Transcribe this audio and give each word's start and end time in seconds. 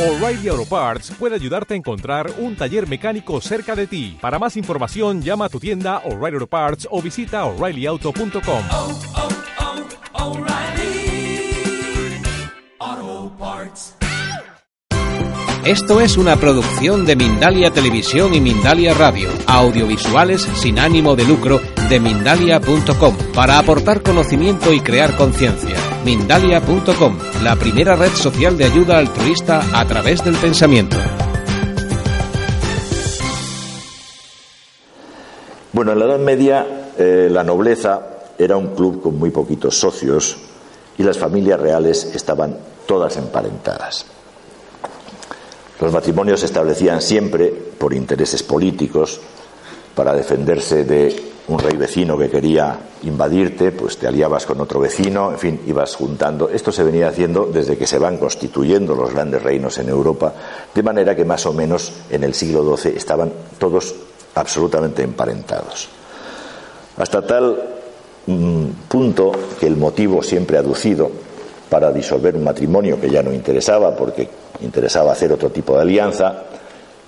O'Reilly 0.00 0.48
Auto 0.48 0.64
Parts 0.64 1.10
puede 1.18 1.34
ayudarte 1.34 1.74
a 1.74 1.76
encontrar 1.76 2.32
un 2.38 2.56
taller 2.56 2.88
mecánico 2.88 3.38
cerca 3.42 3.76
de 3.76 3.86
ti. 3.86 4.16
Para 4.18 4.38
más 4.38 4.56
información, 4.56 5.20
llama 5.20 5.44
a 5.44 5.48
tu 5.50 5.60
tienda 5.60 5.98
O'Reilly 6.06 6.36
Auto 6.36 6.46
Parts 6.46 6.88
o 6.90 7.02
visita 7.02 7.44
oreillyauto.com. 7.44 8.64
oh, 8.72 8.98
oh, 12.78 13.32
Parts. 13.38 13.94
Esto 15.66 16.00
es 16.00 16.16
una 16.16 16.36
producción 16.36 17.04
de 17.04 17.16
Mindalia 17.16 17.70
Televisión 17.70 18.32
y 18.32 18.40
Mindalia 18.40 18.94
Radio, 18.94 19.28
audiovisuales 19.46 20.40
sin 20.40 20.78
ánimo 20.78 21.14
de 21.14 21.24
lucro 21.24 21.60
de 21.90 21.98
mindalia.com, 21.98 23.16
para 23.34 23.58
aportar 23.58 24.00
conocimiento 24.00 24.72
y 24.72 24.78
crear 24.78 25.16
conciencia. 25.16 25.74
Mindalia.com, 26.04 27.18
la 27.42 27.56
primera 27.56 27.96
red 27.96 28.12
social 28.12 28.56
de 28.56 28.64
ayuda 28.64 28.96
altruista 28.96 29.60
a 29.74 29.84
través 29.86 30.24
del 30.24 30.36
pensamiento. 30.36 30.96
Bueno, 35.72 35.90
en 35.92 35.98
la 35.98 36.04
Edad 36.04 36.20
Media 36.20 36.66
eh, 36.96 37.28
la 37.28 37.42
nobleza 37.42 38.00
era 38.38 38.56
un 38.56 38.68
club 38.76 39.02
con 39.02 39.18
muy 39.18 39.30
poquitos 39.30 39.76
socios 39.76 40.38
y 40.96 41.02
las 41.02 41.18
familias 41.18 41.58
reales 41.58 42.12
estaban 42.14 42.56
todas 42.86 43.16
emparentadas. 43.16 44.06
Los 45.80 45.92
matrimonios 45.92 46.38
se 46.38 46.46
establecían 46.46 47.02
siempre 47.02 47.48
por 47.48 47.92
intereses 47.92 48.44
políticos, 48.44 49.20
para 49.94 50.14
defenderse 50.14 50.84
de 50.84 51.29
un 51.50 51.58
rey 51.58 51.76
vecino 51.76 52.16
que 52.16 52.30
quería 52.30 52.78
invadirte, 53.02 53.72
pues 53.72 53.98
te 53.98 54.06
aliabas 54.06 54.46
con 54.46 54.60
otro 54.60 54.78
vecino, 54.78 55.32
en 55.32 55.38
fin, 55.38 55.60
ibas 55.66 55.96
juntando. 55.96 56.48
Esto 56.48 56.70
se 56.70 56.84
venía 56.84 57.08
haciendo 57.08 57.46
desde 57.46 57.76
que 57.76 57.88
se 57.88 57.98
van 57.98 58.18
constituyendo 58.18 58.94
los 58.94 59.12
grandes 59.12 59.42
reinos 59.42 59.76
en 59.78 59.88
Europa, 59.88 60.32
de 60.72 60.82
manera 60.82 61.16
que 61.16 61.24
más 61.24 61.44
o 61.46 61.52
menos 61.52 61.92
en 62.08 62.22
el 62.22 62.34
siglo 62.34 62.76
XII 62.76 62.96
estaban 62.96 63.32
todos 63.58 63.94
absolutamente 64.36 65.02
emparentados. 65.02 65.88
Hasta 66.96 67.22
tal 67.22 67.60
mm, 68.26 68.64
punto 68.88 69.32
que 69.58 69.66
el 69.66 69.76
motivo 69.76 70.22
siempre 70.22 70.56
aducido 70.56 71.10
para 71.68 71.90
disolver 71.90 72.36
un 72.36 72.44
matrimonio 72.44 73.00
que 73.00 73.10
ya 73.10 73.24
no 73.24 73.32
interesaba, 73.32 73.96
porque 73.96 74.28
interesaba 74.60 75.12
hacer 75.12 75.32
otro 75.32 75.50
tipo 75.50 75.74
de 75.74 75.82
alianza, 75.82 76.44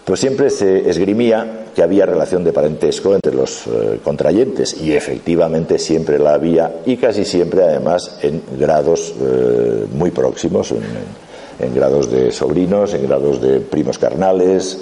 pues 0.05 0.21
siempre 0.21 0.51
se 0.51 0.89
esgrimía 0.89 1.67
que 1.75 1.83
había 1.83 2.07
relación 2.07 2.45
de 2.45 2.53
parentesco 2.53 3.15
entre 3.15 3.35
los 3.35 3.67
eh, 3.67 4.01
contrayentes 4.03 4.81
y 4.81 4.93
efectivamente 4.93 5.79
siempre 5.79 6.19
la 6.19 6.35
había 6.35 6.81
y 6.85 6.97
casi 6.97 7.25
siempre 7.25 7.63
además 7.63 8.19
en 8.23 8.43
grados 8.59 9.15
eh, 9.21 9.87
muy 9.95 10.11
próximos, 10.11 10.73
en, 10.73 11.75
grados 11.75 12.11
de 12.11 12.33
sobrinos, 12.33 12.93
en 12.95 13.07
grados 13.07 13.41
de 13.41 13.61
primos 13.61 13.97
carnales, 13.97 14.79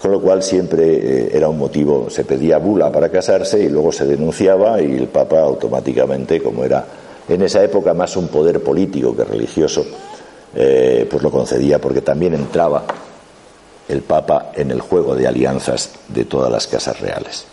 con 0.00 0.12
lo 0.12 0.20
cual 0.20 0.42
siempre 0.42 0.84
eh, 0.84 1.30
era 1.32 1.48
un 1.48 1.58
motivo, 1.58 2.08
se 2.08 2.24
pedía 2.24 2.58
bula 2.58 2.92
para 2.92 3.08
casarse 3.08 3.60
y 3.60 3.68
luego 3.68 3.90
se 3.90 4.06
denunciaba 4.06 4.80
y 4.80 4.96
el 4.96 5.08
Papa 5.08 5.40
automáticamente, 5.40 6.40
como 6.40 6.64
era 6.64 6.86
en 7.28 7.42
esa 7.42 7.64
época 7.64 7.92
más 7.92 8.16
un 8.16 8.28
poder 8.28 8.62
político 8.62 9.16
que 9.16 9.24
religioso, 9.24 9.84
pues 10.54 11.22
lo 11.22 11.30
concedía 11.30 11.78
porque 11.80 12.00
también 12.00 12.32
entraba 12.34 12.84
el 13.88 14.02
Papa 14.02 14.52
en 14.54 14.70
el 14.70 14.80
juego 14.80 15.14
de 15.14 15.26
alianzas 15.26 15.92
de 16.08 16.24
todas 16.24 16.50
las 16.50 16.66
casas 16.66 17.00
reales. 17.00 17.46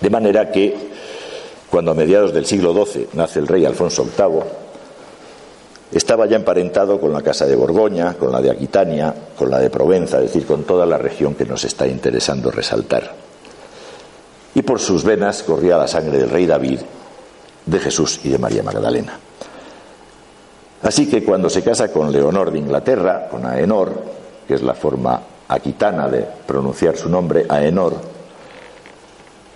De 0.00 0.10
manera 0.10 0.50
que 0.50 0.90
cuando 1.70 1.92
a 1.92 1.94
mediados 1.94 2.34
del 2.34 2.46
siglo 2.46 2.72
XII 2.72 3.08
nace 3.12 3.38
el 3.38 3.46
rey 3.46 3.64
Alfonso 3.64 4.04
VIII, 4.04 4.42
estaba 5.92 6.26
ya 6.26 6.36
emparentado 6.36 7.00
con 7.00 7.12
la 7.12 7.22
casa 7.22 7.46
de 7.46 7.56
Borgoña, 7.56 8.14
con 8.14 8.32
la 8.32 8.40
de 8.40 8.50
Aquitania, 8.50 9.14
con 9.36 9.50
la 9.50 9.58
de 9.58 9.70
Provenza, 9.70 10.18
es 10.18 10.24
decir, 10.24 10.46
con 10.46 10.64
toda 10.64 10.86
la 10.86 10.98
región 10.98 11.34
que 11.34 11.44
nos 11.44 11.64
está 11.64 11.86
interesando 11.86 12.50
resaltar. 12.50 13.12
Y 14.54 14.62
por 14.62 14.80
sus 14.80 15.04
venas 15.04 15.42
corría 15.42 15.76
la 15.76 15.88
sangre 15.88 16.18
del 16.18 16.30
rey 16.30 16.46
David, 16.46 16.80
de 17.66 17.78
Jesús 17.78 18.20
y 18.24 18.30
de 18.30 18.38
María 18.38 18.62
Magdalena. 18.62 19.18
Así 20.82 21.08
que 21.08 21.24
cuando 21.24 21.50
se 21.50 21.62
casa 21.62 21.92
con 21.92 22.10
Leonor 22.10 22.50
de 22.50 22.58
Inglaterra, 22.58 23.28
con 23.30 23.44
Aenor, 23.44 24.19
que 24.50 24.56
es 24.56 24.62
la 24.62 24.74
forma 24.74 25.22
aquitana 25.46 26.08
de 26.08 26.26
pronunciar 26.44 26.96
su 26.96 27.08
nombre, 27.08 27.46
Aenor, 27.48 27.94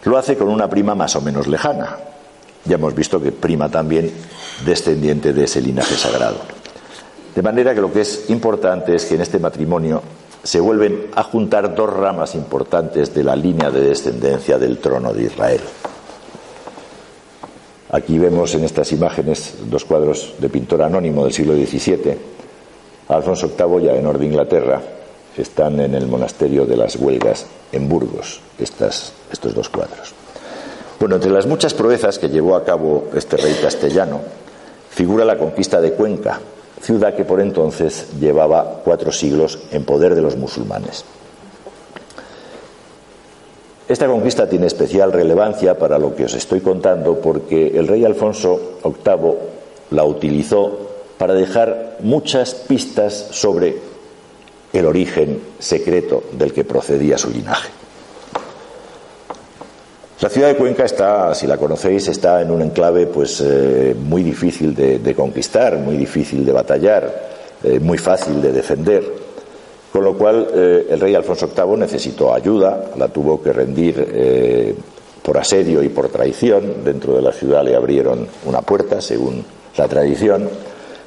lo 0.05 0.16
hace 0.16 0.37
con 0.37 0.49
una 0.49 0.71
prima 0.71 0.94
más 0.94 1.16
o 1.16 1.21
menos 1.21 1.49
lejana. 1.49 1.97
Ya 2.65 2.77
hemos 2.77 2.94
visto 2.94 3.21
que 3.21 3.32
prima 3.32 3.69
también 3.69 4.12
descendiente 4.65 5.32
de 5.32 5.44
ese 5.47 5.60
linaje 5.60 5.97
sagrado. 5.97 6.37
De 7.34 7.43
manera 7.43 7.75
que 7.75 7.81
lo 7.81 7.93
que 7.93 8.03
es 8.03 8.31
importante 8.31 8.94
es 8.94 9.05
que 9.06 9.16
en 9.16 9.22
este 9.22 9.41
matrimonio 9.41 10.00
se 10.44 10.60
vuelven 10.60 11.09
a 11.16 11.25
juntar 11.25 11.75
dos 11.75 11.93
ramas 11.93 12.37
importantes 12.37 13.12
de 13.12 13.25
la 13.25 13.34
línea 13.34 13.72
de 13.72 13.81
descendencia 13.81 14.59
del 14.59 14.78
trono 14.78 15.12
de 15.12 15.25
Israel. 15.25 15.61
Aquí 17.91 18.16
vemos 18.16 18.55
en 18.55 18.62
estas 18.62 18.93
imágenes 18.93 19.55
dos 19.69 19.84
cuadros 19.84 20.34
de 20.38 20.49
pintor 20.49 20.82
anónimo 20.82 21.25
del 21.25 21.32
siglo 21.32 21.55
XVII, 21.55 22.44
Alfonso 23.09 23.51
VIII 23.57 23.85
y 23.85 23.89
Aenor 23.89 24.19
de 24.19 24.27
Inglaterra, 24.27 24.81
están 25.37 25.81
en 25.81 25.95
el 25.95 26.07
monasterio 26.07 26.65
de 26.65 26.77
las 26.77 26.97
Huelgas 26.97 27.47
en 27.73 27.89
Burgos, 27.89 28.41
estos 28.59 29.55
dos 29.55 29.69
cuadros. 29.69 30.15
Bueno, 31.01 31.17
entre 31.17 31.31
las 31.31 31.47
muchas 31.47 31.75
proezas 31.75 32.19
que 32.19 32.29
llevó 32.29 32.57
a 32.57 32.65
cabo 32.65 33.09
este 33.15 33.37
rey 33.37 33.55
castellano, 33.61 34.21
figura 34.91 35.25
la 35.25 35.37
conquista 35.37 35.81
de 35.81 35.93
Cuenca, 35.93 36.41
ciudad 36.81 37.15
que 37.15 37.25
por 37.25 37.41
entonces 37.41 38.07
llevaba 38.21 38.81
cuatro 38.85 39.11
siglos 39.11 39.59
en 39.73 39.85
poder 39.85 40.15
de 40.15 40.23
los 40.23 40.37
musulmanes. 40.37 41.05
Esta 43.87 44.07
conquista 44.07 44.49
tiene 44.49 44.67
especial 44.67 45.13
relevancia 45.13 45.77
para 45.77 45.99
lo 45.99 46.15
que 46.15 46.25
os 46.25 46.35
estoy 46.35 46.61
contando 46.61 47.21
porque 47.21 47.77
el 47.77 47.87
rey 47.87 48.05
Alfonso 48.05 48.79
VIII 48.83 49.35
la 49.91 50.05
utilizó 50.05 50.94
para 51.19 51.35
dejar 51.35 51.99
muchas 52.01 52.55
pistas 52.55 53.29
sobre 53.31 53.77
el 54.73 54.87
origen 54.87 55.41
secreto 55.59 56.25
del 56.33 56.53
que 56.53 56.65
procedía 56.65 57.17
su 57.17 57.31
linaje. 57.31 57.71
La 60.21 60.29
ciudad 60.29 60.49
de 60.49 60.57
Cuenca 60.57 60.85
está, 60.85 61.35
si 61.35 61.47
la 61.47 61.59
conocéis, 61.59 62.09
está 62.09 62.41
en 62.41 62.51
un 62.51 62.63
enclave 62.63 63.07
pues 63.07 63.43
eh, 63.45 63.95
muy 63.99 64.23
difícil 64.23 64.75
de, 64.75 65.15
conquistar, 65.15 65.77
muy 65.77 65.97
difícil 65.97 66.47
de 66.47 66.53
batallar, 66.53 67.31
eh, 67.63 67.79
muy 67.79 67.99
fácil 67.99 68.41
de 68.41 68.53
defender. 68.53 69.05
Con 69.93 70.03
lo 70.03 70.17
cual 70.17 70.49
eh, 70.55 70.87
el 70.91 71.01
rey 71.01 71.15
Alfonso 71.15 71.51
VIII 71.55 71.77
necesitó 71.77 72.33
ayuda, 72.33 72.93
la 72.97 73.09
tuvo 73.09 73.43
que 73.43 73.53
rendir 73.53 74.75
por 75.23 75.37
asedio 75.37 75.83
y 75.83 75.89
por 75.89 76.09
traición. 76.09 76.85
Dentro 76.85 77.15
de 77.15 77.23
la 77.23 77.33
ciudad 77.33 77.63
le 77.63 77.77
abrieron 77.77 78.27
una 78.47 78.63
puerta, 78.63 79.01
según 79.01 79.45
la 79.77 79.89
tradición, 79.89 80.49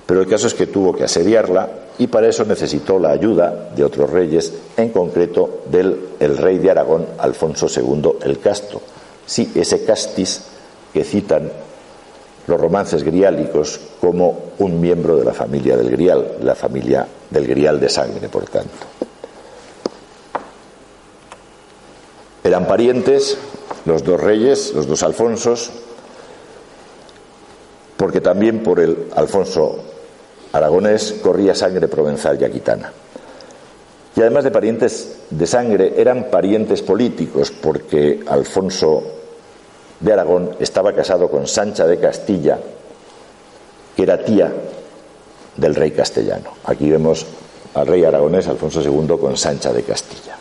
pero 0.08 0.22
el 0.22 0.28
caso 0.28 0.48
es 0.48 0.54
que 0.54 0.68
tuvo 0.68 0.94
que 0.94 1.04
asediarla 1.04 1.70
y 2.00 2.08
para 2.08 2.30
eso 2.30 2.46
necesitó 2.46 2.98
la 2.98 3.10
ayuda 3.12 3.72
de 3.76 3.84
otros 3.84 4.10
reyes, 4.10 4.54
en 4.78 4.90
concreto 4.90 5.64
del 5.70 6.00
el 6.20 6.38
rey 6.38 6.60
de 6.60 6.72
Aragón, 6.72 7.06
Alfonso 7.18 7.68
II 7.68 8.14
el 8.24 8.40
Casto. 8.40 8.82
Sí, 9.26 9.52
ese 9.54 9.84
castis 9.84 10.44
que 10.94 11.04
citan 11.04 11.52
los 12.48 12.60
romances 12.62 13.04
griálicos 13.04 13.82
como 14.00 14.54
un 14.60 14.80
miembro 14.80 15.18
de 15.18 15.26
la 15.26 15.34
familia 15.34 15.76
del 15.76 15.90
Grial, 15.90 16.38
la 16.42 16.56
familia 16.56 17.06
del 17.30 17.46
Grial 17.46 17.78
de 17.78 17.90
sangre, 17.90 18.30
por 18.30 18.46
tanto. 18.46 18.72
Eran 22.46 22.66
parientes 22.66 23.38
los 23.86 24.06
dos 24.06 24.22
reyes, 24.22 24.74
los 24.74 24.88
dos 24.88 25.04
Alfonsos, 25.04 25.70
porque 27.98 28.22
también 28.22 28.64
por 28.64 28.80
el 28.80 29.10
Alfonso 29.14 29.97
aragonés 30.54 31.16
corría 31.22 31.56
sangre 31.56 31.88
provenzal 31.88 32.40
y 32.42 32.46
aquitana. 32.46 32.92
Y 34.16 34.22
además 34.22 34.44
de 34.44 34.52
parientes 34.52 35.20
de 35.30 35.46
sangre, 35.46 35.94
eran 35.98 36.26
parientes 36.32 36.82
políticos, 36.82 37.52
porque 37.52 38.22
Alfonso 38.28 39.04
de 40.00 40.14
Aragón 40.14 40.56
estaba 40.60 40.94
casado 40.94 41.30
con 41.30 41.48
Sancha 41.48 41.86
de 41.86 42.00
Castilla, 42.00 42.58
que 43.96 44.04
era 44.04 44.24
tía 44.24 44.52
del 45.56 45.76
rey 45.76 45.92
castellano. 45.92 46.52
Aquí 46.66 46.90
vemos 46.90 47.26
al 47.74 47.88
rey 47.88 48.06
aragonés 48.06 48.48
Alfonso 48.48 48.82
II 48.82 49.18
con 49.20 49.38
Sancha 49.38 49.72
de 49.72 49.84
Castilla. 49.84 50.36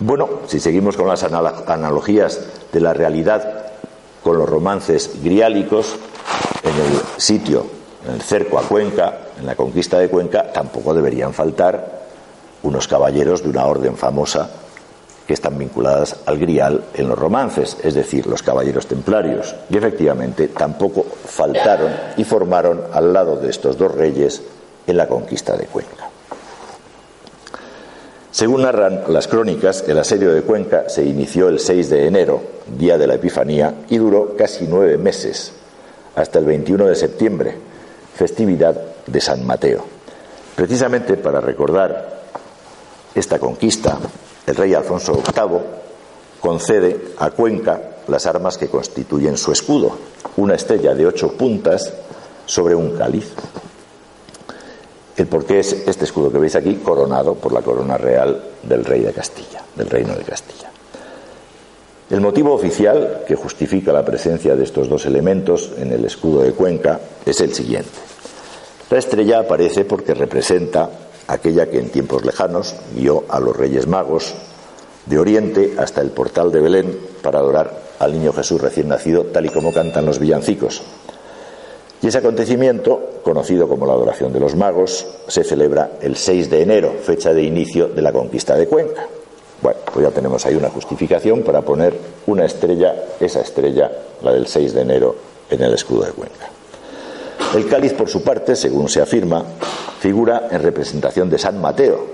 Bueno, 0.00 0.28
si 0.46 0.60
seguimos 0.60 0.96
con 0.96 1.08
las 1.08 1.22
analogías 1.24 2.40
de 2.72 2.80
la 2.80 2.92
realidad 2.92 3.66
con 4.22 4.38
los 4.38 4.48
romances 4.48 5.22
griálicos, 5.22 5.96
en 6.62 6.74
el 6.74 7.00
sitio, 7.16 7.66
en 8.06 8.14
el 8.14 8.22
cerco 8.22 8.58
a 8.58 8.62
Cuenca, 8.62 9.18
en 9.38 9.46
la 9.46 9.54
conquista 9.54 9.98
de 9.98 10.08
Cuenca, 10.08 10.52
tampoco 10.52 10.94
deberían 10.94 11.32
faltar 11.32 12.00
unos 12.62 12.88
caballeros 12.88 13.42
de 13.42 13.50
una 13.50 13.66
orden 13.66 13.96
famosa 13.96 14.50
que 15.26 15.34
están 15.34 15.58
vinculadas 15.58 16.16
al 16.26 16.38
grial 16.38 16.82
en 16.94 17.08
los 17.08 17.18
romances, 17.18 17.76
es 17.84 17.94
decir, 17.94 18.26
los 18.26 18.42
caballeros 18.42 18.86
templarios. 18.86 19.54
Y 19.70 19.76
efectivamente 19.76 20.48
tampoco 20.48 21.04
faltaron 21.24 21.92
y 22.16 22.24
formaron 22.24 22.82
al 22.92 23.12
lado 23.12 23.36
de 23.36 23.48
estos 23.48 23.78
dos 23.78 23.94
reyes 23.94 24.42
en 24.86 24.96
la 24.96 25.06
conquista 25.06 25.56
de 25.56 25.66
Cuenca. 25.66 26.10
Según 28.32 28.62
narran 28.62 29.04
las 29.08 29.28
crónicas, 29.28 29.84
el 29.86 29.98
asedio 29.98 30.32
de 30.32 30.42
Cuenca 30.42 30.88
se 30.88 31.04
inició 31.04 31.48
el 31.48 31.60
6 31.60 31.90
de 31.90 32.06
enero, 32.06 32.42
día 32.78 32.96
de 32.96 33.06
la 33.06 33.14
Epifanía, 33.14 33.74
y 33.88 33.98
duró 33.98 34.36
casi 34.36 34.66
nueve 34.68 34.96
meses, 34.98 35.52
hasta 36.14 36.38
el 36.38 36.44
21 36.44 36.86
de 36.86 36.96
septiembre, 36.96 37.54
festividad 38.14 38.74
de 39.06 39.20
San 39.20 39.46
Mateo. 39.46 39.84
Precisamente 40.56 41.16
para 41.16 41.40
recordar 41.40 42.20
esta 43.14 43.38
conquista, 43.38 43.98
el 44.46 44.56
rey 44.56 44.74
Alfonso 44.74 45.14
VIII 45.14 45.60
concede 46.40 47.12
a 47.18 47.30
Cuenca 47.30 47.80
las 48.08 48.26
armas 48.26 48.58
que 48.58 48.68
constituyen 48.68 49.36
su 49.36 49.52
escudo, 49.52 49.96
una 50.36 50.54
estrella 50.54 50.94
de 50.94 51.06
ocho 51.06 51.32
puntas 51.32 51.92
sobre 52.46 52.74
un 52.74 52.96
cáliz. 52.96 53.32
El 55.16 55.26
porqué 55.26 55.60
es 55.60 55.72
este 55.72 56.04
escudo 56.04 56.32
que 56.32 56.38
veis 56.38 56.56
aquí, 56.56 56.76
coronado 56.76 57.34
por 57.34 57.52
la 57.52 57.62
corona 57.62 57.98
real 57.98 58.42
del 58.62 58.84
rey 58.84 59.02
de 59.02 59.12
Castilla, 59.12 59.62
del 59.76 59.90
reino 59.90 60.14
de 60.14 60.24
Castilla. 60.24 60.69
El 62.10 62.20
motivo 62.20 62.52
oficial 62.52 63.22
que 63.24 63.36
justifica 63.36 63.92
la 63.92 64.04
presencia 64.04 64.56
de 64.56 64.64
estos 64.64 64.88
dos 64.88 65.06
elementos 65.06 65.70
en 65.78 65.92
el 65.92 66.04
escudo 66.04 66.42
de 66.42 66.50
Cuenca 66.50 66.98
es 67.24 67.40
el 67.40 67.54
siguiente. 67.54 67.88
La 68.90 68.98
estrella 68.98 69.38
aparece 69.38 69.84
porque 69.84 70.14
representa 70.14 70.90
aquella 71.28 71.70
que 71.70 71.78
en 71.78 71.90
tiempos 71.90 72.24
lejanos 72.24 72.74
guió 72.96 73.24
a 73.28 73.38
los 73.38 73.56
Reyes 73.56 73.86
Magos 73.86 74.34
de 75.06 75.20
Oriente 75.20 75.74
hasta 75.78 76.00
el 76.00 76.10
portal 76.10 76.50
de 76.50 76.60
Belén 76.60 76.98
para 77.22 77.38
adorar 77.38 77.78
al 78.00 78.12
niño 78.12 78.32
Jesús 78.32 78.60
recién 78.60 78.88
nacido, 78.88 79.26
tal 79.26 79.46
y 79.46 79.50
como 79.50 79.72
cantan 79.72 80.04
los 80.04 80.18
villancicos. 80.18 80.82
Y 82.02 82.08
ese 82.08 82.18
acontecimiento, 82.18 83.20
conocido 83.22 83.68
como 83.68 83.86
la 83.86 83.92
adoración 83.92 84.32
de 84.32 84.40
los 84.40 84.56
magos, 84.56 85.06
se 85.28 85.44
celebra 85.44 85.92
el 86.00 86.16
6 86.16 86.50
de 86.50 86.62
enero, 86.62 86.92
fecha 87.00 87.32
de 87.32 87.44
inicio 87.44 87.86
de 87.86 88.02
la 88.02 88.10
conquista 88.10 88.56
de 88.56 88.66
Cuenca. 88.66 89.06
Bueno, 89.62 89.80
pues 89.92 90.06
ya 90.06 90.12
tenemos 90.12 90.44
ahí 90.46 90.54
una 90.54 90.70
justificación 90.70 91.42
para 91.42 91.60
poner 91.62 91.94
una 92.26 92.44
estrella, 92.44 92.94
esa 93.20 93.40
estrella, 93.40 93.90
la 94.22 94.32
del 94.32 94.46
6 94.46 94.72
de 94.72 94.80
enero, 94.80 95.16
en 95.50 95.62
el 95.62 95.74
escudo 95.74 96.04
de 96.04 96.12
Cuenca. 96.12 96.48
El 97.54 97.68
cáliz, 97.68 97.92
por 97.92 98.08
su 98.08 98.22
parte, 98.22 98.56
según 98.56 98.88
se 98.88 99.02
afirma, 99.02 99.44
figura 99.98 100.48
en 100.50 100.62
representación 100.62 101.28
de 101.28 101.38
San 101.38 101.60
Mateo, 101.60 102.06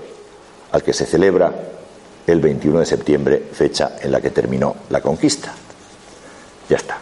al 0.71 0.83
que 0.83 0.93
se 0.93 1.05
celebra 1.05 1.53
el 2.25 2.41
21 2.41 2.79
de 2.79 2.85
septiembre, 2.85 3.43
fecha 3.53 3.95
en 4.01 4.11
la 4.11 4.19
que 4.19 4.31
terminó 4.31 4.75
la 4.89 4.99
conquista. 4.99 5.53
Ya 6.67 6.75
está. 6.75 6.97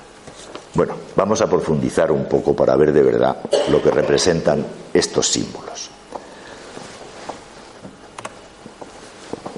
Bueno, 0.76 0.96
vamos 1.16 1.42
a 1.42 1.50
profundizar 1.50 2.12
un 2.12 2.26
poco 2.26 2.54
para 2.54 2.76
ver 2.76 2.92
de 2.92 3.02
verdad 3.02 3.38
lo 3.72 3.82
que 3.82 3.90
representan 3.90 4.66
estos 4.94 5.28
símbolos. 5.28 5.95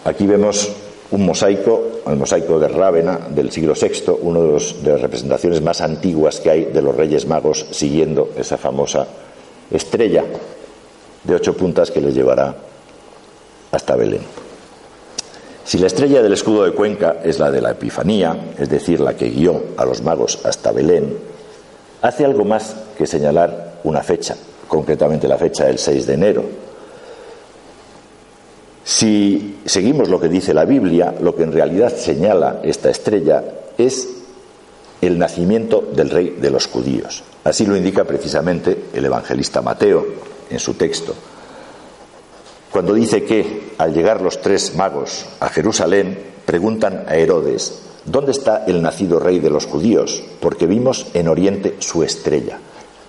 Aquí 0.07 0.25
vemos 0.25 0.71
un 1.11 1.25
mosaico, 1.25 1.99
el 2.07 2.15
mosaico 2.15 2.57
de 2.59 2.69
Rávena 2.69 3.19
del 3.29 3.51
siglo 3.51 3.73
VI, 3.73 4.13
una 4.21 4.39
de, 4.39 4.73
de, 4.81 4.91
las 4.93 5.01
representaciones 5.01 5.61
más 5.61 5.81
antiguas 5.81 6.39
que 6.39 6.49
hay 6.49 6.63
de 6.63 6.81
los 6.81 6.95
Reyes 6.95 7.27
Magos 7.27 7.65
siguiendo 7.71 8.29
esa 8.37 8.57
famosa 8.57 9.05
estrella 9.69 10.23
de 11.25 11.35
ocho 11.35 11.57
puntas 11.57 11.91
que 11.91 11.99
les 11.99 12.15
llevará 12.15 12.55
hasta 13.69 13.97
Belén. 13.97 14.21
Si 15.65 15.77
la 15.77 15.87
estrella 15.87 16.21
del 16.21 16.31
escudo 16.31 16.63
de 16.63 16.71
Cuenca 16.71 17.17
es 17.21 17.37
la 17.37 17.51
de 17.51 17.59
la 17.59 17.71
Epifanía, 17.71 18.53
es 18.57 18.69
decir, 18.69 19.01
la 19.01 19.17
que 19.17 19.27
guió 19.27 19.61
a 19.75 19.83
los 19.83 20.01
magos 20.03 20.39
hasta 20.45 20.71
Belén, 20.71 21.17
hace 22.01 22.23
algo 22.23 22.45
más 22.45 22.77
que 22.97 23.05
señalar 23.05 23.81
una 23.83 24.03
fecha, 24.03 24.37
concretamente 24.69 25.27
la 25.27 25.37
fecha 25.37 25.65
del 25.65 25.77
6 25.77 26.07
de 26.07 26.13
enero. 26.13 26.66
Si 28.87 29.59
seguimos 29.65 30.07
lo 30.07 30.17
que 30.17 30.29
dice 30.29 30.53
la 30.53 30.63
Biblia, 30.63 31.13
lo 31.19 31.35
que 31.35 31.43
en 31.43 31.51
realidad 31.51 31.93
señala 31.93 32.61
esta 32.63 32.89
estrella 32.89 33.43
es 33.77 34.07
el 35.01 35.19
nacimiento 35.19 35.83
del 35.93 36.09
rey 36.09 36.37
de 36.39 36.49
los 36.49 36.67
judíos. 36.67 37.21
Así 37.43 37.65
lo 37.65 37.75
indica 37.75 38.05
precisamente 38.05 38.85
el 38.93 39.03
evangelista 39.03 39.61
Mateo 39.61 40.05
en 40.49 40.59
su 40.59 40.75
texto 40.75 41.13
cuando 42.77 42.93
dice 42.93 43.23
que 43.23 43.73
al 43.79 43.91
llegar 43.91 44.21
los 44.21 44.39
tres 44.39 44.75
magos 44.75 45.25
a 45.39 45.49
Jerusalén 45.49 46.15
preguntan 46.45 47.05
a 47.07 47.15
Herodes, 47.15 47.81
¿dónde 48.05 48.33
está 48.33 48.65
el 48.67 48.83
nacido 48.83 49.19
rey 49.19 49.39
de 49.39 49.49
los 49.49 49.65
judíos? 49.65 50.23
Porque 50.39 50.67
vimos 50.67 51.07
en 51.15 51.27
Oriente 51.27 51.77
su 51.79 52.03
estrella. 52.03 52.59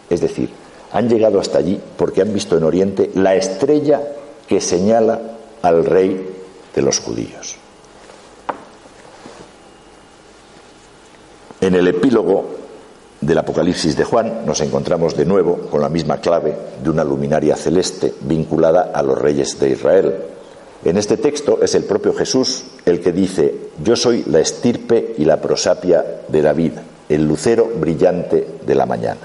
Es 0.09 0.23
decir, 0.23 0.49
han 0.91 1.11
llegado 1.11 1.39
hasta 1.39 1.59
allí 1.59 1.79
porque 1.99 2.23
han 2.23 2.33
visto 2.33 2.57
en 2.57 2.65
Oriente 2.65 3.11
la 3.15 3.35
estrella 3.35 4.01
que 4.47 4.61
señala 4.63 5.21
al 5.63 5.85
rey 5.85 6.35
de 6.75 6.83
los 6.83 7.01
judíos. 7.01 7.57
En 11.61 11.75
el 11.75 11.89
epílogo 11.89 12.59
del 13.21 13.39
Apocalipsis 13.39 13.97
de 13.97 14.05
Juan 14.05 14.47
nos 14.47 14.61
encontramos 14.61 15.17
de 15.17 15.25
nuevo 15.25 15.57
con 15.71 15.81
la 15.81 15.89
misma 15.89 16.19
clave 16.19 16.57
de 16.83 16.89
una 16.91 17.03
luminaria 17.03 17.57
celeste 17.57 18.15
vinculada 18.21 18.93
a 18.95 19.03
los 19.03 19.19
reyes 19.19 19.59
de 19.59 19.71
Israel. 19.71 20.15
En 20.85 20.97
este 20.97 21.17
texto 21.17 21.59
es 21.61 21.75
el 21.75 21.85
propio 21.85 22.15
Jesús 22.15 22.65
el 22.85 23.01
que 23.01 23.11
dice, 23.11 23.71
yo 23.83 23.97
soy 23.97 24.23
la 24.29 24.39
estirpe 24.39 25.17
y 25.19 25.25
la 25.25 25.41
prosapia 25.41 26.05
de 26.29 26.43
David, 26.43 26.73
el 27.09 27.27
lucero 27.27 27.69
brillante 27.81 28.47
de 28.65 28.75
la 28.77 28.87
mañana. 28.87 29.21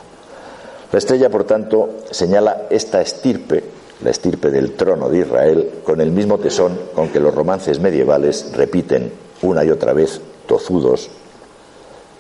La 0.92 0.98
estrella, 0.98 1.30
por 1.30 1.44
tanto, 1.44 2.02
señala 2.10 2.64
esta 2.70 3.02
estirpe, 3.02 3.64
la 4.04 4.12
estirpe 4.12 4.50
del 4.50 4.74
trono 4.74 5.10
de 5.10 5.20
Israel, 5.20 5.70
con 5.84 6.02
el 6.02 6.12
mismo 6.12 6.38
tesón 6.38 6.78
con 6.94 7.10
que 7.10 7.20
los 7.20 7.34
romances 7.34 7.80
medievales 7.80 8.52
repiten 8.54 9.12
una 9.42 9.64
y 9.64 9.70
otra 9.70 9.94
vez, 9.94 10.22
tozudos, 10.46 11.10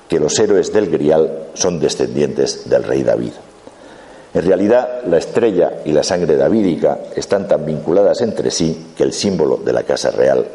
que 0.07 0.19
los 0.19 0.37
héroes 0.39 0.71
del 0.71 0.89
Grial 0.89 1.47
son 1.53 1.79
descendientes 1.79 2.69
del 2.69 2.83
rey 2.83 3.03
David. 3.03 3.33
En 4.33 4.45
realidad, 4.45 5.03
la 5.07 5.17
estrella 5.17 5.81
y 5.85 5.91
la 5.91 6.03
sangre 6.03 6.35
davídica 6.35 6.99
están 7.15 7.47
tan 7.47 7.65
vinculadas 7.65 8.21
entre 8.21 8.49
sí 8.49 8.87
que 8.97 9.03
el 9.03 9.13
símbolo 9.13 9.57
de 9.57 9.73
la 9.73 9.83
Casa 9.83 10.09
Real 10.09 10.45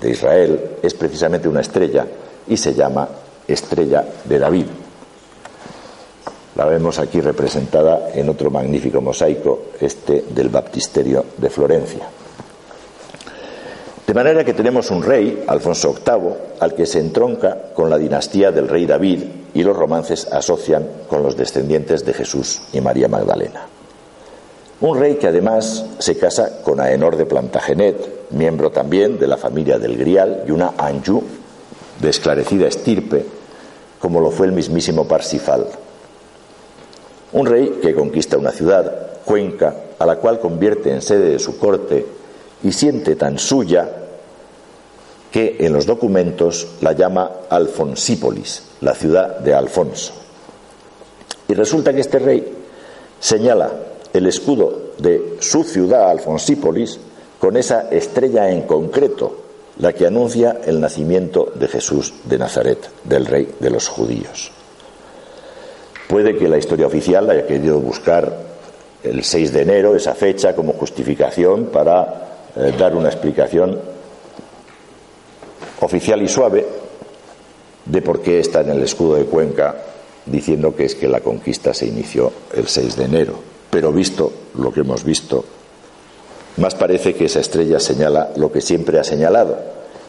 de 0.00 0.10
Israel 0.10 0.60
es 0.82 0.92
precisamente 0.94 1.48
una 1.48 1.62
estrella 1.62 2.06
y 2.46 2.56
se 2.56 2.74
llama 2.74 3.08
Estrella 3.48 4.04
de 4.24 4.38
David. 4.38 4.66
La 6.54 6.66
vemos 6.66 6.98
aquí 6.98 7.20
representada 7.20 8.10
en 8.14 8.28
otro 8.28 8.50
magnífico 8.50 9.00
mosaico, 9.00 9.70
este 9.80 10.24
del 10.28 10.50
Baptisterio 10.50 11.24
de 11.38 11.48
Florencia. 11.48 12.08
De 14.06 14.14
manera 14.14 14.44
que 14.44 14.52
tenemos 14.52 14.90
un 14.90 15.02
rey, 15.02 15.44
Alfonso 15.46 15.94
VIII, 15.94 16.34
al 16.60 16.74
que 16.74 16.84
se 16.84 16.98
entronca 16.98 17.72
con 17.72 17.88
la 17.88 17.96
dinastía 17.96 18.50
del 18.50 18.68
rey 18.68 18.84
David 18.84 19.22
y 19.54 19.62
los 19.62 19.76
romances 19.76 20.26
asocian 20.30 20.86
con 21.08 21.22
los 21.22 21.36
descendientes 21.36 22.04
de 22.04 22.12
Jesús 22.12 22.60
y 22.74 22.80
María 22.80 23.08
Magdalena. 23.08 23.66
Un 24.82 24.98
rey 24.98 25.14
que 25.14 25.28
además 25.28 25.86
se 25.98 26.18
casa 26.18 26.60
con 26.62 26.80
Aenor 26.80 27.16
de 27.16 27.24
Plantagenet, 27.24 28.30
miembro 28.32 28.70
también 28.70 29.18
de 29.18 29.28
la 29.28 29.36
familia 29.36 29.78
del 29.78 29.96
Grial, 29.96 30.44
y 30.46 30.50
una 30.50 30.74
Anjou 30.76 31.22
de 32.00 32.10
esclarecida 32.10 32.66
estirpe, 32.66 33.24
como 34.00 34.20
lo 34.20 34.30
fue 34.30 34.46
el 34.46 34.52
mismísimo 34.52 35.06
Parsifal. 35.06 35.68
Un 37.32 37.46
rey 37.46 37.78
que 37.80 37.94
conquista 37.94 38.36
una 38.36 38.50
ciudad, 38.50 39.22
Cuenca, 39.24 39.74
a 39.98 40.06
la 40.06 40.16
cual 40.16 40.40
convierte 40.40 40.90
en 40.90 41.00
sede 41.00 41.30
de 41.30 41.38
su 41.38 41.58
corte 41.58 42.04
y 42.62 42.72
siente 42.72 43.16
tan 43.16 43.38
suya 43.38 43.88
que 45.30 45.56
en 45.60 45.72
los 45.72 45.86
documentos 45.86 46.68
la 46.82 46.92
llama 46.92 47.30
Alfonsípolis, 47.48 48.64
la 48.82 48.94
ciudad 48.94 49.38
de 49.38 49.54
Alfonso. 49.54 50.12
Y 51.48 51.54
resulta 51.54 51.92
que 51.94 52.00
este 52.00 52.18
rey 52.18 52.52
señala 53.18 53.70
el 54.12 54.26
escudo 54.26 54.92
de 54.98 55.36
su 55.40 55.64
ciudad, 55.64 56.10
Alfonsípolis, 56.10 56.98
con 57.38 57.56
esa 57.56 57.88
estrella 57.90 58.50
en 58.50 58.62
concreto, 58.62 59.36
la 59.78 59.94
que 59.94 60.06
anuncia 60.06 60.60
el 60.66 60.80
nacimiento 60.80 61.50
de 61.54 61.66
Jesús 61.66 62.12
de 62.24 62.38
Nazaret, 62.38 62.78
del 63.04 63.24
rey 63.26 63.54
de 63.58 63.70
los 63.70 63.88
judíos. 63.88 64.52
Puede 66.12 66.36
que 66.36 66.46
la 66.46 66.58
historia 66.58 66.86
oficial 66.86 67.30
haya 67.30 67.46
querido 67.46 67.80
buscar 67.80 68.36
el 69.02 69.24
6 69.24 69.50
de 69.50 69.62
enero, 69.62 69.96
esa 69.96 70.14
fecha, 70.14 70.54
como 70.54 70.74
justificación 70.74 71.70
para 71.72 72.50
eh, 72.54 72.74
dar 72.78 72.94
una 72.94 73.08
explicación 73.08 73.80
oficial 75.80 76.20
y 76.20 76.28
suave 76.28 76.66
de 77.86 78.02
por 78.02 78.20
qué 78.20 78.40
está 78.40 78.60
en 78.60 78.68
el 78.68 78.82
escudo 78.82 79.14
de 79.14 79.24
Cuenca 79.24 79.74
diciendo 80.26 80.76
que 80.76 80.84
es 80.84 80.94
que 80.94 81.08
la 81.08 81.20
conquista 81.20 81.72
se 81.72 81.86
inició 81.86 82.30
el 82.52 82.68
6 82.68 82.94
de 82.94 83.04
enero. 83.04 83.38
Pero 83.70 83.90
visto 83.90 84.30
lo 84.56 84.70
que 84.70 84.80
hemos 84.80 85.04
visto, 85.04 85.46
más 86.58 86.74
parece 86.74 87.14
que 87.14 87.24
esa 87.24 87.40
estrella 87.40 87.80
señala 87.80 88.32
lo 88.36 88.52
que 88.52 88.60
siempre 88.60 88.98
ha 88.98 89.04
señalado, 89.04 89.56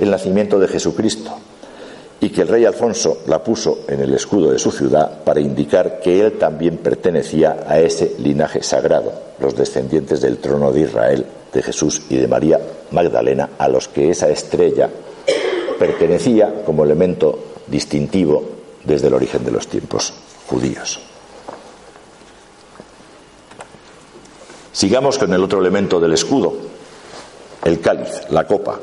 el 0.01 0.11
nacimiento 0.11 0.59
de 0.59 0.67
Jesucristo. 0.67 1.31
Y 2.23 2.29
que 2.29 2.43
el 2.43 2.47
rey 2.47 2.63
Alfonso 2.63 3.17
la 3.27 3.43
puso 3.43 3.79
en 3.85 3.99
el 3.99 4.13
escudo 4.13 4.49
de 4.49 4.57
su 4.57 4.71
ciudad 4.71 5.25
para 5.25 5.41
indicar 5.41 5.99
que 5.99 6.21
él 6.21 6.37
también 6.37 6.77
pertenecía 6.77 7.65
a 7.67 7.81
ese 7.81 8.15
linaje 8.19 8.63
sagrado, 8.63 9.11
los 9.41 9.57
descendientes 9.57 10.21
del 10.21 10.37
trono 10.37 10.71
de 10.71 10.79
Israel, 10.79 11.25
de 11.51 11.61
Jesús 11.61 12.03
y 12.09 12.15
de 12.15 12.29
María 12.29 12.61
Magdalena, 12.91 13.49
a 13.57 13.67
los 13.67 13.89
que 13.89 14.09
esa 14.09 14.29
estrella 14.29 14.89
pertenecía 15.77 16.63
como 16.65 16.85
elemento 16.85 17.39
distintivo 17.67 18.41
desde 18.85 19.07
el 19.07 19.15
origen 19.15 19.43
de 19.43 19.51
los 19.51 19.67
tiempos 19.67 20.13
judíos. 20.47 21.01
Sigamos 24.71 25.17
con 25.17 25.33
el 25.33 25.43
otro 25.43 25.59
elemento 25.59 25.99
del 25.99 26.13
escudo, 26.13 26.53
el 27.65 27.81
cáliz, 27.81 28.29
la 28.29 28.47
copa, 28.47 28.79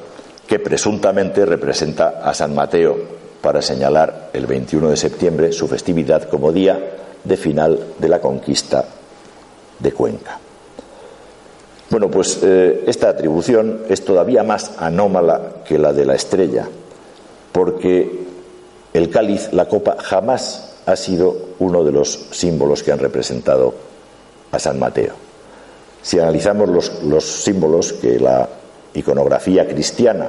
que 0.46 0.58
presuntamente 0.58 1.46
representa 1.46 2.20
a 2.22 2.34
San 2.34 2.54
Mateo 2.54 3.19
para 3.40 3.62
señalar 3.62 4.30
el 4.32 4.46
21 4.46 4.90
de 4.90 4.96
septiembre 4.96 5.52
su 5.52 5.66
festividad 5.68 6.28
como 6.28 6.52
día 6.52 6.78
de 7.24 7.36
final 7.36 7.78
de 7.98 8.08
la 8.08 8.20
conquista 8.20 8.84
de 9.78 9.92
Cuenca. 9.92 10.38
Bueno, 11.90 12.10
pues 12.10 12.38
eh, 12.42 12.84
esta 12.86 13.08
atribución 13.08 13.82
es 13.88 14.04
todavía 14.04 14.42
más 14.42 14.72
anómala 14.78 15.64
que 15.66 15.78
la 15.78 15.92
de 15.92 16.04
la 16.04 16.14
estrella, 16.14 16.68
porque 17.50 18.26
el 18.92 19.10
cáliz, 19.10 19.52
la 19.52 19.66
copa, 19.66 19.96
jamás 19.98 20.76
ha 20.86 20.96
sido 20.96 21.36
uno 21.58 21.82
de 21.82 21.92
los 21.92 22.28
símbolos 22.30 22.82
que 22.82 22.92
han 22.92 22.98
representado 22.98 23.74
a 24.52 24.58
San 24.58 24.78
Mateo. 24.78 25.14
Si 26.02 26.18
analizamos 26.18 26.68
los, 26.68 27.02
los 27.02 27.24
símbolos 27.24 27.92
que 27.94 28.18
la 28.18 28.48
iconografía 28.94 29.66
cristiana 29.66 30.28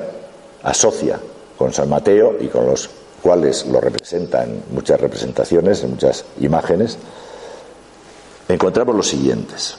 asocia 0.63 1.19
con 1.57 1.73
San 1.73 1.89
Mateo 1.89 2.37
y 2.39 2.47
con 2.47 2.65
los 2.65 2.89
cuales 3.21 3.65
lo 3.67 3.79
representa 3.79 4.43
en 4.43 4.63
muchas 4.71 4.99
representaciones, 4.99 5.83
en 5.83 5.91
muchas 5.91 6.25
imágenes, 6.39 6.97
encontramos 8.47 8.95
los 8.95 9.07
siguientes. 9.07 9.77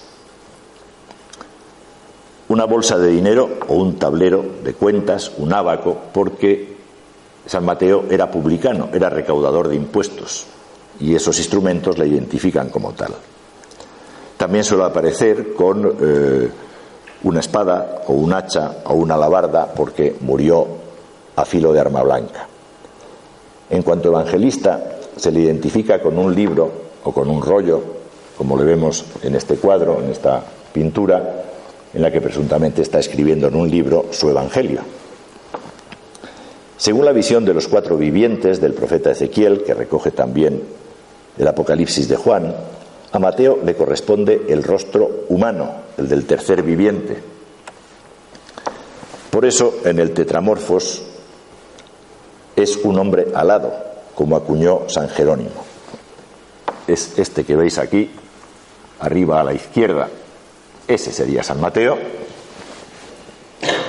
Una 2.49 2.65
bolsa 2.65 2.99
de 2.99 3.09
dinero 3.09 3.59
o 3.69 3.75
un 3.75 3.99
tablero 3.99 4.45
de 4.63 4.75
cuentas, 4.75 5.33
un 5.39 5.53
ábaco, 5.53 5.99
porque 6.13 6.77
San 7.47 7.65
Mateo 7.65 8.05
era 8.11 8.31
publicano, 8.31 8.89
era 8.93 9.11
recaudador 9.11 9.69
de 9.69 9.77
impuestos 9.77 10.47
y 11.01 11.15
esos 11.15 11.39
instrumentos 11.39 11.99
le 11.99 12.07
identifican 12.07 12.69
como 12.69 12.93
tal. 12.93 13.15
También 14.37 14.65
suele 14.65 14.85
aparecer 14.85 15.55
con 15.55 15.97
eh, 16.01 16.51
una 17.25 17.41
espada 17.41 18.03
o 18.07 18.13
un 18.13 18.33
hacha 18.33 18.79
o 18.85 18.95
una 18.95 19.15
alabarda 19.15 19.73
porque 19.75 20.17
murió 20.21 20.67
a 21.37 21.45
filo 21.45 21.73
de 21.73 21.81
arma 21.81 22.03
blanca. 22.03 22.49
En 23.73 23.83
cuanto 23.83 24.11
evangelista, 24.11 24.99
se 25.17 25.33
le 25.33 25.41
identifica 25.41 26.03
con 26.03 26.19
un 26.19 26.35
libro 26.35 26.71
o 27.05 27.11
con 27.11 27.31
un 27.31 27.41
rollo, 27.41 27.81
como 28.37 28.55
le 28.59 28.65
vemos 28.65 29.03
en 29.23 29.35
este 29.35 29.57
cuadro, 29.57 29.99
en 30.03 30.11
esta 30.11 30.45
pintura, 30.75 31.45
en 31.95 32.03
la 32.03 32.13
que 32.13 32.21
presuntamente 32.21 32.83
está 32.83 32.99
escribiendo 32.99 33.49
en 33.49 33.57
un 33.57 33.71
libro 33.71 34.05
su 34.11 34.29
evangelio. 34.29 34.81
Según 36.77 37.07
la 37.07 37.13
visión 37.13 37.47
de 37.47 37.55
los 37.55 37.67
cuatro 37.67 37.97
vivientes 37.97 38.61
del 38.61 38.75
profeta 38.75 39.13
Ezequiel, 39.13 39.65
que 39.65 39.73
recoge 39.73 40.11
también 40.11 40.63
el 41.39 41.49
Apocalipsis 41.49 42.09
de 42.09 42.17
Juan, 42.17 42.55
a 43.11 43.19
Mateo 43.19 43.59
le 43.65 43.75
corresponde 43.75 44.49
el 44.51 44.65
rostro 44.65 45.25
humano, 45.31 45.71
el 45.97 46.11
del 46.11 46.27
tercer 46.27 46.63
viviente. 46.63 47.17
Por 49.31 49.47
eso, 49.47 49.77
en 49.87 49.99
el 49.99 50.13
Tetramorfos 50.13 51.05
es 52.63 52.77
un 52.77 52.99
hombre 52.99 53.29
alado, 53.35 53.73
como 54.15 54.37
acuñó 54.37 54.83
San 54.89 55.09
Jerónimo. 55.09 55.65
Es 56.87 57.19
este 57.19 57.45
que 57.45 57.57
veis 57.57 57.79
aquí, 57.79 58.11
arriba 59.01 59.41
a 59.41 59.45
la 59.45 59.55
izquierda. 59.55 60.09
Ese 60.87 61.13
sería 61.13 61.43
San 61.43 61.61
Mateo, 61.61 61.99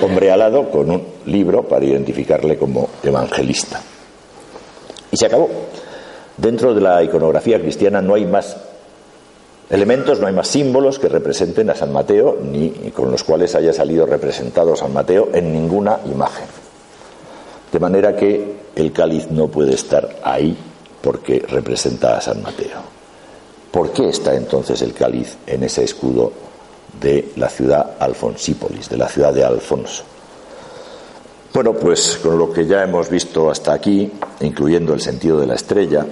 hombre 0.02 0.32
alado 0.32 0.70
con 0.70 0.90
un 0.90 1.04
libro 1.26 1.64
para 1.64 1.86
identificarle 1.86 2.58
como 2.58 2.90
evangelista. 3.04 3.82
Y 5.12 5.18
se 5.18 5.26
acabó. 5.26 5.50
Dentro 6.38 6.74
de 6.74 6.82
la 6.82 7.04
iconografía 7.04 7.62
cristiana 7.62 8.02
no 8.02 8.16
hay 8.16 8.26
más 8.26 8.58
elementos, 9.70 10.20
no 10.20 10.28
hay 10.28 10.34
más 10.34 10.48
símbolos 10.48 10.98
que 10.98 11.10
representen 11.10 11.70
a 11.70 11.76
San 11.76 11.94
Mateo, 11.94 12.38
ni 12.42 12.70
con 12.92 13.12
los 13.12 13.24
cuales 13.24 13.56
haya 13.56 13.74
salido 13.74 14.06
representado 14.06 14.76
San 14.76 14.94
Mateo 14.94 15.30
en 15.34 15.54
ninguna 15.54 16.00
imagen. 16.06 16.63
De 17.74 17.80
manera 17.80 18.16
que 18.16 18.54
el 18.76 18.94
cáliz 18.94 19.32
no 19.32 19.48
puede 19.48 19.74
estar 19.74 20.18
ahí 20.24 20.56
porque 21.02 21.44
representa 21.50 22.16
a 22.16 22.22
San 22.22 22.44
Mateo. 22.44 22.80
¿Por 23.72 23.92
qué 23.92 24.10
está 24.10 24.36
entonces 24.36 24.84
el 24.84 24.94
cáliz 24.94 25.38
en 25.48 25.64
ese 25.64 25.84
escudo 25.84 26.32
de 27.02 27.32
la 27.36 27.50
ciudad 27.50 27.96
Alfonsípolis, 27.98 28.90
de 28.90 28.98
la 28.98 29.10
ciudad 29.10 29.34
de 29.34 29.44
Alfonso? 29.44 30.04
Bueno, 31.52 31.74
pues 31.74 32.20
con 32.22 32.38
lo 32.38 32.54
que 32.54 32.68
ya 32.68 32.84
hemos 32.84 33.10
visto 33.10 33.50
hasta 33.50 33.74
aquí, 33.74 34.12
incluyendo 34.42 34.94
el 34.94 35.02
sentido 35.02 35.40
de 35.40 35.48
la 35.48 35.56
estrella, 35.56 36.06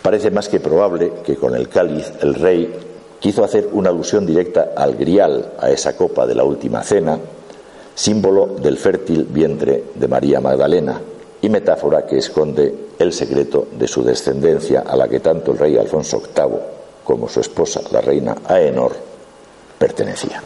parece 0.00 0.30
más 0.30 0.48
que 0.48 0.60
probable 0.60 1.12
que 1.22 1.36
con 1.36 1.54
el 1.54 1.68
cáliz 1.68 2.10
el 2.22 2.34
rey 2.34 2.74
quiso 3.20 3.44
hacer 3.44 3.68
una 3.72 3.90
alusión 3.90 4.24
directa 4.24 4.70
al 4.74 4.96
grial, 4.96 5.52
a 5.60 5.70
esa 5.70 5.94
copa 5.94 6.26
de 6.26 6.34
la 6.34 6.44
última 6.44 6.82
cena, 6.82 7.18
símbolo 7.96 8.46
del 8.60 8.76
fértil 8.76 9.24
vientre 9.24 9.84
de 9.94 10.06
María 10.06 10.38
Magdalena 10.38 11.00
y 11.40 11.48
metáfora 11.48 12.06
que 12.06 12.18
esconde 12.18 12.74
el 12.98 13.12
secreto 13.12 13.68
de 13.72 13.88
su 13.88 14.04
descendencia 14.04 14.84
a 14.86 14.94
la 14.96 15.08
que 15.08 15.20
tanto 15.20 15.52
el 15.52 15.58
rey 15.58 15.78
Alfonso 15.78 16.20
VIII 16.20 16.58
como 17.02 17.28
su 17.28 17.40
esposa, 17.40 17.80
la 17.90 18.02
reina 18.02 18.36
Aenor, 18.46 18.92
pertenecían. 19.78 20.42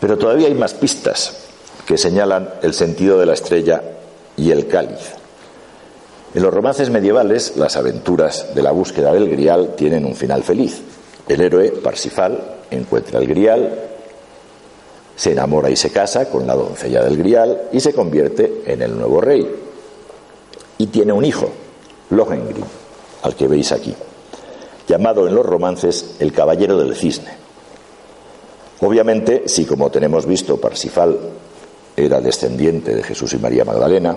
Pero 0.00 0.16
todavía 0.16 0.48
hay 0.48 0.54
más 0.54 0.72
pistas 0.74 1.48
que 1.86 1.98
señalan 1.98 2.48
el 2.62 2.72
sentido 2.72 3.18
de 3.18 3.26
la 3.26 3.34
estrella 3.34 3.82
y 4.36 4.50
el 4.50 4.66
cáliz. 4.66 5.12
En 6.34 6.42
los 6.42 6.54
romances 6.54 6.88
medievales, 6.88 7.56
las 7.56 7.76
aventuras 7.76 8.54
de 8.54 8.62
la 8.62 8.70
búsqueda 8.70 9.12
del 9.12 9.28
grial 9.28 9.74
tienen 9.76 10.06
un 10.06 10.14
final 10.14 10.42
feliz. 10.42 10.80
El 11.28 11.42
héroe, 11.42 11.70
Parsifal, 11.70 12.40
encuentra 12.70 13.20
el 13.20 13.26
grial, 13.26 13.91
se 15.22 15.30
enamora 15.30 15.70
y 15.70 15.76
se 15.76 15.90
casa 15.90 16.28
con 16.28 16.48
la 16.48 16.56
doncella 16.56 17.00
del 17.04 17.16
grial 17.16 17.68
y 17.70 17.78
se 17.78 17.94
convierte 17.94 18.64
en 18.66 18.82
el 18.82 18.98
nuevo 18.98 19.20
rey. 19.20 19.48
Y 20.78 20.88
tiene 20.88 21.12
un 21.12 21.24
hijo, 21.24 21.48
Lohengrin, 22.10 22.64
al 23.22 23.36
que 23.36 23.46
veis 23.46 23.70
aquí, 23.70 23.94
llamado 24.88 25.28
en 25.28 25.36
los 25.36 25.46
romances 25.46 26.16
el 26.18 26.32
Caballero 26.32 26.76
del 26.76 26.96
Cisne. 26.96 27.30
Obviamente, 28.80 29.44
si 29.46 29.64
como 29.64 29.92
tenemos 29.92 30.26
visto, 30.26 30.56
Parsifal 30.56 31.16
era 31.96 32.20
descendiente 32.20 32.92
de 32.92 33.04
Jesús 33.04 33.32
y 33.34 33.38
María 33.38 33.64
Magdalena, 33.64 34.16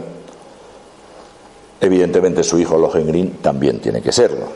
Evidentemente 1.81 2.41
su 2.41 2.57
hijo 2.57 2.79
Lohengrin 2.79 3.33
también 3.43 3.77
tiene 3.77 4.01
que 4.01 4.11
serlo. 4.11 4.47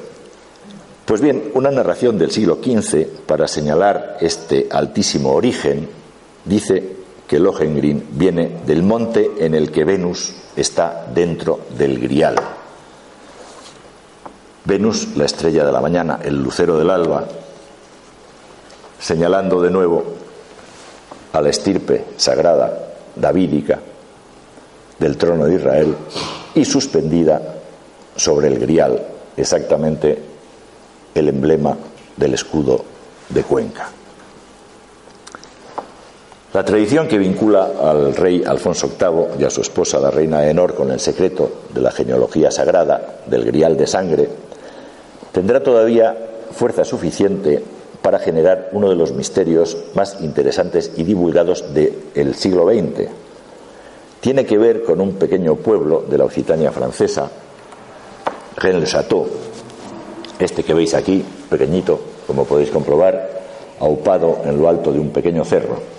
Pues 1.06 1.22
bien, 1.22 1.52
una 1.54 1.70
narración 1.70 2.18
del 2.18 2.32
siglo 2.32 2.58
XV 2.64 3.06
para 3.28 3.48
señalar 3.48 4.18
este 4.20 4.68
altísimo 4.72 5.34
origen 5.34 6.00
dice 6.46 6.98
que 7.28 7.40
Lohengrin 7.40 8.08
viene 8.12 8.62
del 8.66 8.84
monte 8.84 9.30
en 9.40 9.54
el 9.54 9.72
que 9.72 9.86
Venus 9.86 10.34
está 10.56 11.06
dentro 11.14 11.60
del 11.78 12.00
grial. 12.00 12.36
Venus, 14.66 15.16
la 15.16 15.26
estrella 15.26 15.66
de 15.66 15.72
la 15.72 15.82
mañana, 15.82 16.20
el 16.24 16.42
lucero 16.42 16.78
del 16.78 16.90
alba, 16.90 17.26
señalando 19.00 19.62
de 19.62 19.72
nuevo 19.72 20.04
a 21.32 21.42
la 21.42 21.50
estirpe 21.50 22.06
sagrada 22.18 22.94
davídica 23.16 23.80
del 24.98 25.18
trono 25.18 25.46
de 25.46 25.56
Israel 25.56 25.96
y 26.56 26.66
suspendida 26.66 27.42
sobre 28.16 28.48
el 28.48 28.60
grial, 28.60 29.02
exactamente 29.38 30.22
el 31.16 31.30
emblema 31.30 31.78
del 32.18 32.34
escudo 32.34 32.84
de 33.30 33.44
Cuenca. 33.44 33.99
La 36.60 36.66
tradición 36.66 37.08
que 37.08 37.18
vincula 37.18 37.70
al 37.82 38.14
rey 38.14 38.44
Alfonso 38.46 38.90
VIII 38.90 39.40
y 39.42 39.46
a 39.46 39.50
su 39.50 39.62
esposa, 39.62 39.98
la 39.98 40.12
reina 40.12 40.46
Enor, 40.46 40.76
con 40.76 40.92
el 40.92 41.00
secreto 41.00 41.50
de 41.74 41.80
la 41.80 41.90
genealogía 41.90 42.52
sagrada 42.52 43.22
del 43.28 43.46
grial 43.46 43.78
de 43.78 43.88
sangre, 43.88 44.28
tendrá 45.32 45.64
todavía 45.64 46.18
fuerza 46.52 46.84
suficiente 46.84 47.64
para 48.02 48.20
generar 48.20 48.72
uno 48.74 48.90
de 48.90 48.98
los 48.98 49.14
misterios 49.14 49.78
más 49.96 50.20
interesantes 50.20 50.92
y 50.98 51.04
divulgados 51.04 51.64
del 51.74 52.36
siglo 52.36 52.68
XX, 52.68 53.08
tiene 54.20 54.46
que 54.46 54.58
ver 54.58 54.84
con 54.84 55.00
un 55.00 55.14
pequeño 55.14 55.56
pueblo 55.56 56.04
de 56.10 56.18
la 56.18 56.26
Occitania 56.26 56.74
francesa, 56.74 57.32
Rennes-le-Château, 58.58 59.28
este 60.40 60.64
que 60.64 60.74
veis 60.74 60.94
aquí, 60.94 61.24
pequeñito, 61.50 62.02
como 62.28 62.44
podéis 62.44 62.70
comprobar, 62.70 63.30
aupado 63.80 64.40
en 64.44 64.60
lo 64.60 64.68
alto 64.68 64.92
de 64.92 65.00
un 65.00 65.12
pequeño 65.12 65.46
cerro. 65.46 65.99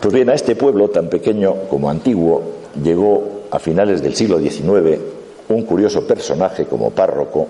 Pues 0.00 0.14
bien, 0.14 0.28
a 0.30 0.34
este 0.34 0.56
pueblo 0.56 0.88
tan 0.88 1.08
pequeño 1.08 1.54
como 1.70 1.90
antiguo 1.90 2.42
llegó 2.82 3.42
a 3.50 3.58
finales 3.58 4.02
del 4.02 4.14
siglo 4.14 4.38
XIX 4.38 5.00
un 5.48 5.62
curioso 5.62 6.06
personaje 6.06 6.66
como 6.66 6.90
párroco, 6.90 7.46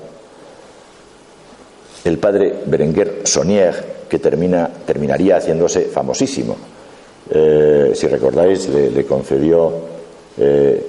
el 2.04 2.18
padre 2.18 2.54
Berenguer 2.66 3.22
Sonier, 3.24 3.96
que 4.08 4.18
termina, 4.18 4.70
terminaría 4.86 5.36
haciéndose 5.36 5.82
famosísimo. 5.82 6.56
Eh, 7.30 7.92
si 7.94 8.06
recordáis, 8.06 8.68
le, 8.68 9.04
concedió 9.04 9.72
eh, 10.38 10.86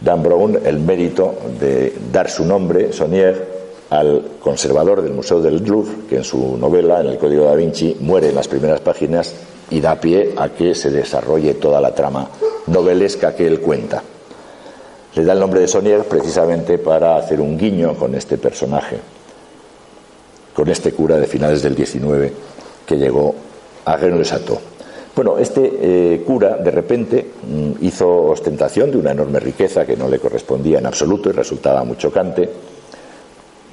Dan 0.00 0.22
Brown 0.22 0.60
el 0.64 0.78
mérito 0.78 1.34
de 1.58 1.92
dar 2.12 2.30
su 2.30 2.44
nombre, 2.44 2.92
Sonier, 2.92 3.57
al 3.90 4.22
conservador 4.40 5.02
del 5.02 5.12
Museo 5.12 5.40
del 5.40 5.64
Louvre, 5.64 6.06
que 6.08 6.16
en 6.16 6.24
su 6.24 6.56
novela, 6.56 7.00
en 7.00 7.06
el 7.06 7.18
Código 7.18 7.44
da 7.44 7.54
Vinci, 7.54 7.96
muere 8.00 8.28
en 8.28 8.34
las 8.34 8.48
primeras 8.48 8.80
páginas 8.80 9.34
y 9.70 9.80
da 9.80 10.00
pie 10.00 10.34
a 10.36 10.50
que 10.50 10.74
se 10.74 10.90
desarrolle 10.90 11.54
toda 11.54 11.80
la 11.80 11.94
trama 11.94 12.28
novelesca 12.66 13.34
que 13.34 13.46
él 13.46 13.60
cuenta. 13.60 14.02
Le 15.14 15.24
da 15.24 15.32
el 15.32 15.40
nombre 15.40 15.60
de 15.60 15.68
Sonier 15.68 16.04
precisamente 16.04 16.78
para 16.78 17.16
hacer 17.16 17.40
un 17.40 17.58
guiño 17.58 17.94
con 17.94 18.14
este 18.14 18.38
personaje, 18.38 18.98
con 20.54 20.68
este 20.68 20.92
cura 20.92 21.16
de 21.16 21.26
finales 21.26 21.62
del 21.62 21.74
XIX 21.74 22.32
que 22.86 22.96
llegó 22.96 23.34
a 23.84 23.98
Chateau. 24.22 24.58
Bueno, 25.16 25.38
este 25.38 25.78
eh, 25.80 26.22
cura 26.24 26.58
de 26.58 26.70
repente 26.70 27.26
mm, 27.42 27.84
hizo 27.84 28.26
ostentación 28.26 28.90
de 28.90 28.98
una 28.98 29.10
enorme 29.10 29.40
riqueza 29.40 29.84
que 29.84 29.96
no 29.96 30.08
le 30.08 30.20
correspondía 30.20 30.78
en 30.78 30.86
absoluto 30.86 31.30
y 31.30 31.32
resultaba 31.32 31.82
muy 31.84 31.96
chocante 31.96 32.48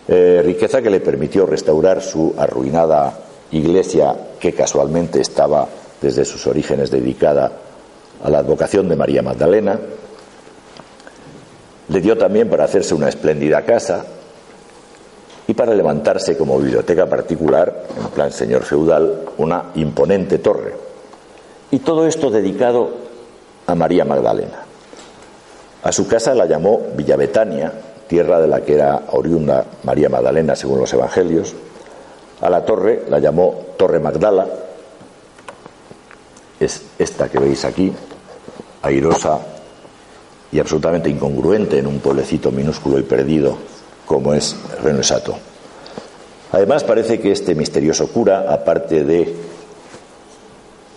eh, 0.08 0.42
riqueza 0.44 0.82
que 0.82 0.90
le 0.90 1.00
permitió 1.00 1.46
restaurar 1.46 2.02
su 2.02 2.34
arruinada 2.38 3.18
iglesia 3.52 4.16
que 4.40 4.54
casualmente 4.54 5.22
estaba 5.22 5.68
desde 6.02 6.26
sus 6.26 6.46
orígenes 6.48 6.92
dedicada 6.92 7.52
a 8.24 8.30
la 8.30 8.40
advocación 8.40 8.88
de 8.88 8.96
María 8.96 9.22
Magdalena. 9.22 9.80
Le 11.88 12.02
dio 12.02 12.18
también 12.18 12.50
para 12.50 12.66
hacerse 12.66 12.94
una 12.94 13.10
espléndida 13.10 13.64
casa 13.64 14.06
y 15.48 15.54
para 15.54 15.74
levantarse 15.74 16.38
como 16.38 16.60
biblioteca 16.60 17.06
particular, 17.08 17.86
en 18.00 18.08
plan 18.10 18.32
señor 18.32 18.64
feudal, 18.64 19.22
una 19.38 19.72
imponente 19.76 20.40
torre. 20.40 20.74
Y 21.72 21.80
todo 21.80 22.08
esto 22.08 22.30
dedicado 22.30 22.90
a 23.68 23.76
María 23.76 24.06
Magdalena. 24.06 24.64
A 25.84 25.92
su 25.92 26.08
casa 26.08 26.34
la 26.34 26.46
llamó 26.46 26.82
Villa 26.96 27.16
Betania, 27.16 27.72
tierra 28.08 28.40
de 28.40 28.48
la 28.48 28.62
que 28.62 28.74
era 28.74 29.04
oriunda 29.12 29.66
María 29.84 30.10
Magdalena 30.10 30.56
según 30.56 30.80
los 30.80 30.94
evangelios. 30.94 31.54
A 32.42 32.50
la 32.50 32.66
torre 32.66 33.04
la 33.10 33.20
llamó 33.20 33.56
Torre 33.78 34.00
Magdala, 34.00 34.48
es 36.60 36.82
esta 37.00 37.30
que 37.30 37.40
veis 37.40 37.66
aquí, 37.66 37.92
airosa 38.82 39.40
y 40.52 40.60
absolutamente 40.60 41.10
incongruente 41.10 41.80
en 41.80 41.88
un 41.88 42.00
pueblecito 42.00 42.52
minúsculo 42.52 43.00
y 43.00 43.04
perdido 43.04 43.58
como 44.06 44.34
es 44.34 44.56
Renesato. 44.84 45.36
Además 46.52 46.84
parece 46.84 47.20
que 47.20 47.32
este 47.32 47.56
misterioso 47.56 48.08
cura, 48.08 48.46
aparte 48.48 49.04
de 49.04 49.36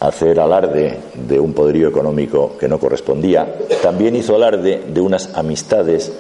hacer 0.01 0.39
alarde 0.39 1.01
de 1.15 1.41
un 1.41 1.53
poderío 1.53 1.89
económico 1.89 2.57
que 2.59 2.69
no 2.69 2.79
correspondía, 2.79 3.57
también 3.83 4.15
hizo 4.15 4.37
alarde 4.37 4.85
de 4.87 5.01
unas 5.01 5.35
amistades 5.35 6.13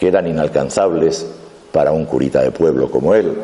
que 0.00 0.08
eran 0.08 0.26
inalcanzables 0.26 1.26
para 1.72 1.92
un 1.92 2.06
curita 2.06 2.40
de 2.40 2.52
pueblo 2.52 2.90
como 2.90 3.14
él. 3.14 3.34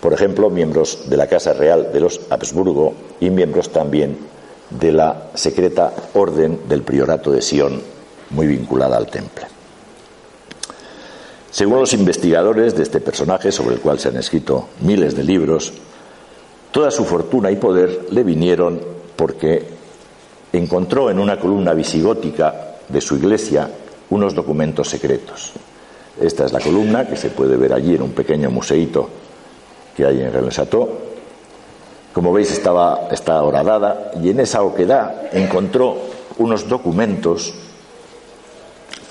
Por 0.00 0.12
ejemplo, 0.12 0.48
miembros 0.48 1.10
de 1.10 1.16
la 1.16 1.26
Casa 1.26 1.54
Real 1.54 1.92
de 1.92 1.98
los 1.98 2.20
Habsburgo 2.30 2.94
y 3.18 3.30
miembros 3.30 3.70
también 3.70 4.16
de 4.70 4.92
la 4.92 5.30
secreta 5.34 5.92
orden 6.14 6.60
del 6.68 6.82
priorato 6.82 7.32
de 7.32 7.42
Sion, 7.42 7.82
muy 8.30 8.46
vinculada 8.46 8.96
al 8.96 9.08
temple. 9.08 9.46
Según 11.50 11.80
los 11.80 11.92
investigadores 11.94 12.76
de 12.76 12.84
este 12.84 13.00
personaje, 13.00 13.50
sobre 13.50 13.74
el 13.74 13.80
cual 13.80 13.98
se 13.98 14.10
han 14.10 14.18
escrito 14.18 14.68
miles 14.82 15.16
de 15.16 15.24
libros, 15.24 15.72
toda 16.70 16.92
su 16.92 17.04
fortuna 17.06 17.50
y 17.50 17.56
poder 17.56 18.06
le 18.12 18.22
vinieron 18.22 18.80
porque 19.16 19.66
encontró 20.52 21.10
en 21.10 21.18
una 21.18 21.40
columna 21.40 21.74
visigótica 21.74 22.76
de 22.88 23.00
su 23.00 23.16
iglesia 23.16 23.68
unos 24.10 24.32
documentos 24.36 24.88
secretos. 24.88 25.54
Esta 26.20 26.46
es 26.46 26.52
la 26.52 26.60
columna 26.60 27.06
que 27.06 27.16
se 27.16 27.30
puede 27.30 27.56
ver 27.56 27.72
allí 27.72 27.94
en 27.94 28.02
un 28.02 28.12
pequeño 28.12 28.50
museíto 28.50 29.08
que 29.96 30.04
hay 30.04 30.20
en 30.20 30.32
Rennes 30.32 30.60
Como 32.12 32.32
veis 32.32 32.50
estaba, 32.50 33.08
está 33.10 33.42
horadada 33.42 34.12
y 34.22 34.30
en 34.30 34.40
esa 34.40 34.62
oquedad 34.62 35.28
encontró 35.32 35.96
unos 36.38 36.68
documentos 36.68 37.54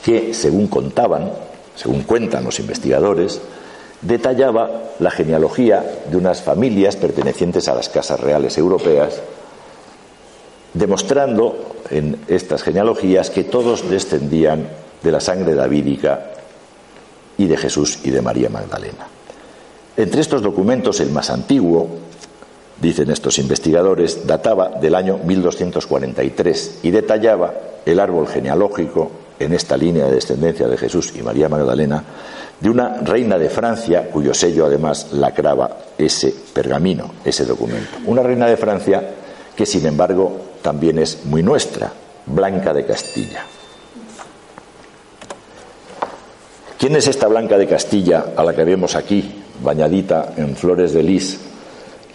que, 0.03 0.33
según 0.33 0.67
contaban, 0.67 1.31
según 1.75 2.03
cuentan 2.03 2.43
los 2.43 2.59
investigadores, 2.59 3.41
detallaba 4.01 4.69
la 4.99 5.11
genealogía 5.11 5.83
de 6.09 6.17
unas 6.17 6.41
familias 6.41 6.95
pertenecientes 6.95 7.67
a 7.67 7.75
las 7.75 7.89
casas 7.89 8.19
reales 8.19 8.57
europeas, 8.57 9.21
demostrando 10.73 11.75
en 11.89 12.19
estas 12.27 12.63
genealogías 12.63 13.29
que 13.29 13.43
todos 13.43 13.89
descendían 13.89 14.67
de 15.03 15.11
la 15.11 15.19
sangre 15.19 15.53
davídica 15.55 16.36
y 17.37 17.47
de 17.47 17.57
Jesús 17.57 17.99
y 18.03 18.09
de 18.09 18.21
María 18.21 18.49
Magdalena. 18.49 19.07
Entre 19.95 20.21
estos 20.21 20.41
documentos, 20.41 20.99
el 20.99 21.11
más 21.11 21.29
antiguo, 21.29 21.87
dicen 22.79 23.09
estos 23.09 23.39
investigadores, 23.39 24.27
databa 24.27 24.69
del 24.69 24.95
año 24.95 25.17
1243 25.17 26.79
y 26.83 26.91
detallaba 26.91 27.53
el 27.85 27.99
árbol 27.99 28.27
genealógico 28.27 29.11
en 29.39 29.53
esta 29.53 29.77
línea 29.77 30.05
de 30.05 30.15
descendencia 30.15 30.67
de 30.67 30.77
Jesús 30.77 31.13
y 31.15 31.21
María 31.21 31.49
Magdalena 31.49 32.03
de 32.59 32.69
una 32.69 32.97
reina 33.01 33.37
de 33.37 33.49
Francia 33.49 34.09
cuyo 34.11 34.33
sello 34.33 34.65
además 34.65 35.13
lacraba 35.13 35.77
ese 35.97 36.33
pergamino, 36.53 37.11
ese 37.23 37.45
documento. 37.45 37.97
Una 38.05 38.23
reina 38.23 38.47
de 38.47 38.57
Francia 38.57 39.03
que 39.55 39.65
sin 39.65 39.85
embargo 39.85 40.37
también 40.61 40.99
es 40.99 41.25
muy 41.25 41.43
nuestra, 41.43 41.91
Blanca 42.25 42.73
de 42.73 42.85
Castilla. 42.85 43.45
¿Quién 46.77 46.95
es 46.95 47.07
esta 47.07 47.27
Blanca 47.27 47.57
de 47.57 47.65
Castilla 47.65 48.33
a 48.35 48.43
la 48.43 48.53
que 48.53 48.63
vemos 48.63 48.95
aquí, 48.95 49.23
bañadita 49.63 50.33
en 50.37 50.55
flores 50.55 50.93
de 50.93 51.01
lis 51.01 51.39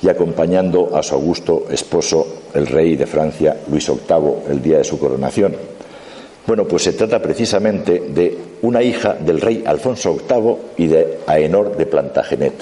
y 0.00 0.08
acompañando 0.08 0.96
a 0.96 1.02
su 1.02 1.16
augusto 1.16 1.66
esposo, 1.68 2.42
el 2.54 2.68
rey 2.68 2.94
de 2.94 3.06
Francia, 3.06 3.56
Luis 3.68 3.88
VIII, 3.88 4.52
el 4.52 4.62
día 4.62 4.78
de 4.78 4.84
su 4.84 5.00
coronación? 5.00 5.56
Bueno, 6.46 6.64
pues 6.64 6.84
se 6.84 6.92
trata 6.92 7.20
precisamente 7.20 8.04
de 8.14 8.38
una 8.62 8.80
hija 8.84 9.14
del 9.14 9.40
rey 9.40 9.64
Alfonso 9.66 10.14
VIII 10.14 10.56
y 10.76 10.86
de 10.86 11.18
Aenor 11.26 11.76
de 11.76 11.86
Plantagenet, 11.86 12.54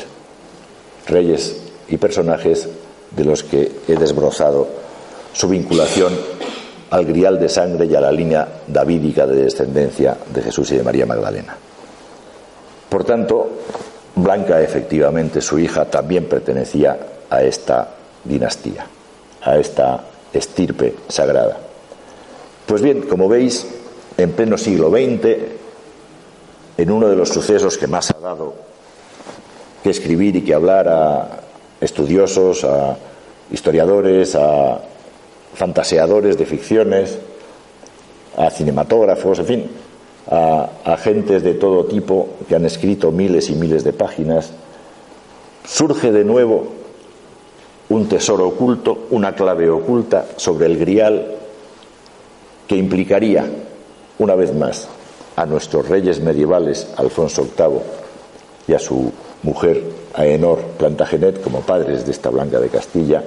reyes 1.07 1.61
y 1.91 1.99
personajes 1.99 2.67
de 3.15 3.25
los 3.27 3.45
que 3.45 3.71
he 3.87 3.97
desbrozado 3.97 4.67
su 5.35 5.49
vinculación 5.51 6.15
al 6.89 7.05
grial 7.05 7.39
de 7.39 7.51
sangre 7.51 7.85
y 7.85 7.95
a 7.95 8.01
la 8.01 8.11
línea 8.11 8.49
davídica 8.67 9.27
de 9.27 9.43
descendencia 9.43 10.17
de 10.33 10.41
Jesús 10.41 10.73
y 10.73 10.79
de 10.79 10.83
María 10.83 11.05
Magdalena. 11.05 11.59
Por 12.91 13.05
tanto, 13.05 13.49
Blanca, 14.17 14.61
efectivamente, 14.61 15.41
su 15.41 15.59
hija, 15.59 15.87
también 15.87 16.29
pertenecía 16.29 16.99
a 17.31 17.43
esta 17.43 17.89
dinastía, 18.25 18.85
a 19.43 19.57
esta 19.57 20.05
estirpe 20.33 20.97
sagrada. 21.09 21.57
Pues 22.67 22.83
bien, 22.83 23.03
como 23.03 23.29
veis, 23.29 23.67
en 24.17 24.33
pleno 24.33 24.59
siglo 24.59 24.91
XX, 24.91 25.39
en 26.77 26.91
uno 26.91 27.09
de 27.09 27.17
los 27.17 27.29
sucesos 27.29 27.79
que 27.79 27.87
más 27.87 28.11
ha 28.11 28.19
dado 28.19 28.55
que 29.83 29.91
escribir 29.91 30.37
y 30.37 30.43
que 30.43 30.55
hablar 30.55 30.89
a 30.89 31.41
estudiosos, 31.81 32.65
a 32.65 32.97
historiadores, 33.51 34.35
a 34.35 34.81
fantaseadores 35.55 36.37
de 36.37 36.47
ficciones, 36.47 37.19
a 38.37 38.51
cinematógrafos, 38.51 39.39
en 39.39 39.47
fin, 39.47 39.71
a 40.29 40.71
agentes 40.85 41.43
de 41.43 41.55
todo 41.55 41.85
tipo 41.87 42.29
que 42.49 42.55
han 42.57 42.67
escrito 42.67 43.11
miles 43.11 43.51
y 43.51 43.55
miles 43.55 43.85
de 43.85 43.93
páginas, 43.93 44.53
surge 45.65 46.13
de 46.13 46.25
nuevo 46.25 46.81
un 47.89 48.09
tesoro 48.09 48.49
oculto, 48.49 49.07
una 49.11 49.35
clave 49.35 49.69
oculta 49.69 50.27
sobre 50.37 50.67
el 50.67 50.79
grial 50.79 51.37
que 52.67 52.77
implicaría, 52.77 53.45
una 54.19 54.37
vez 54.37 54.55
más, 54.55 54.89
a 55.35 55.45
nuestros 55.47 55.89
reyes 55.89 56.21
medievales, 56.21 56.89
Alfonso 56.97 57.43
VIII, 57.43 57.81
y 58.69 58.75
a 58.75 58.79
su 58.79 59.13
mujer 59.43 59.83
Aenor 60.15 60.61
Plantagenet, 60.79 61.43
como 61.43 61.61
padres 61.63 62.05
de 62.05 62.13
esta 62.13 62.31
Blanca 62.31 62.61
de 62.61 62.69
Castilla, 62.69 63.25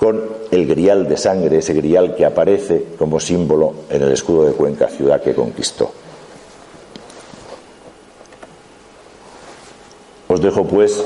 con 0.00 0.18
el 0.50 0.66
grial 0.66 1.06
de 1.06 1.18
sangre, 1.18 1.58
ese 1.58 1.74
grial 1.74 2.16
que 2.16 2.24
aparece 2.24 2.86
como 2.98 3.20
símbolo 3.20 3.74
en 3.90 4.00
el 4.00 4.10
escudo 4.12 4.46
de 4.46 4.54
Cuenca, 4.54 4.88
ciudad 4.88 5.20
que 5.20 5.34
conquistó. 5.34 5.92
Os 10.26 10.40
dejo 10.40 10.64
pues 10.64 11.04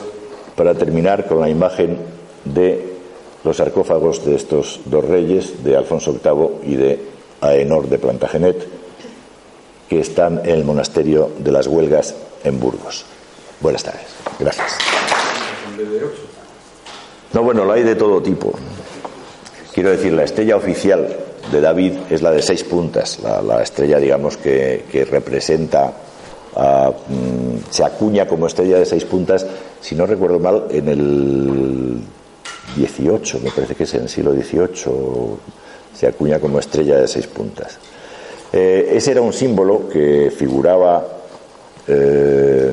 para 0.54 0.74
terminar 0.74 1.26
con 1.26 1.40
la 1.40 1.48
imagen 1.48 1.98
de 2.44 2.94
los 3.42 3.56
sarcófagos 3.56 4.24
de 4.24 4.36
estos 4.36 4.80
dos 4.84 5.04
reyes, 5.04 5.64
de 5.64 5.76
Alfonso 5.76 6.12
VIII 6.12 6.72
y 6.72 6.76
de 6.76 7.00
Aenor 7.40 7.88
de 7.88 7.98
Plantagenet, 7.98 8.68
que 9.88 9.98
están 9.98 10.38
en 10.44 10.50
el 10.50 10.64
monasterio 10.64 11.32
de 11.38 11.50
las 11.50 11.66
Huelgas 11.66 12.14
en 12.44 12.60
Burgos. 12.60 13.04
Buenas 13.60 13.82
tardes. 13.82 14.06
Gracias. 14.38 14.78
No, 17.34 17.42
bueno, 17.42 17.64
la 17.64 17.74
hay 17.74 17.82
de 17.82 17.96
todo 17.96 18.22
tipo. 18.22 18.52
Quiero 19.72 19.90
decir, 19.90 20.12
la 20.12 20.22
estrella 20.22 20.56
oficial 20.56 21.08
de 21.50 21.60
David 21.60 21.94
es 22.08 22.22
la 22.22 22.30
de 22.30 22.40
seis 22.40 22.62
puntas, 22.62 23.18
la, 23.24 23.42
la 23.42 23.60
estrella, 23.60 23.98
digamos, 23.98 24.36
que, 24.36 25.06
representa, 25.10 25.92
a, 26.54 26.90
mm, 26.90 27.70
se 27.70 27.84
acuña 27.84 28.28
como 28.28 28.46
estrella 28.46 28.78
de 28.78 28.86
seis 28.86 29.04
puntas, 29.04 29.44
si 29.80 29.96
no 29.96 30.06
recuerdo 30.06 30.38
mal, 30.38 30.66
en 30.70 30.88
el 30.88 31.98
18, 32.76 33.40
me 33.42 33.50
parece 33.50 33.74
que 33.74 33.82
es 33.82 33.94
en 33.94 34.02
el 34.02 34.08
siglo 34.08 34.32
XVIII, 34.32 35.36
se 35.92 36.06
acuña 36.06 36.38
como 36.38 36.60
estrella 36.60 36.98
de 36.98 37.08
seis 37.08 37.26
puntas. 37.26 37.78
Eh, 38.52 38.92
ese 38.92 39.10
era 39.10 39.22
un 39.22 39.32
símbolo 39.32 39.88
que 39.88 40.30
figuraba 40.30 41.04
eh, 41.88 42.72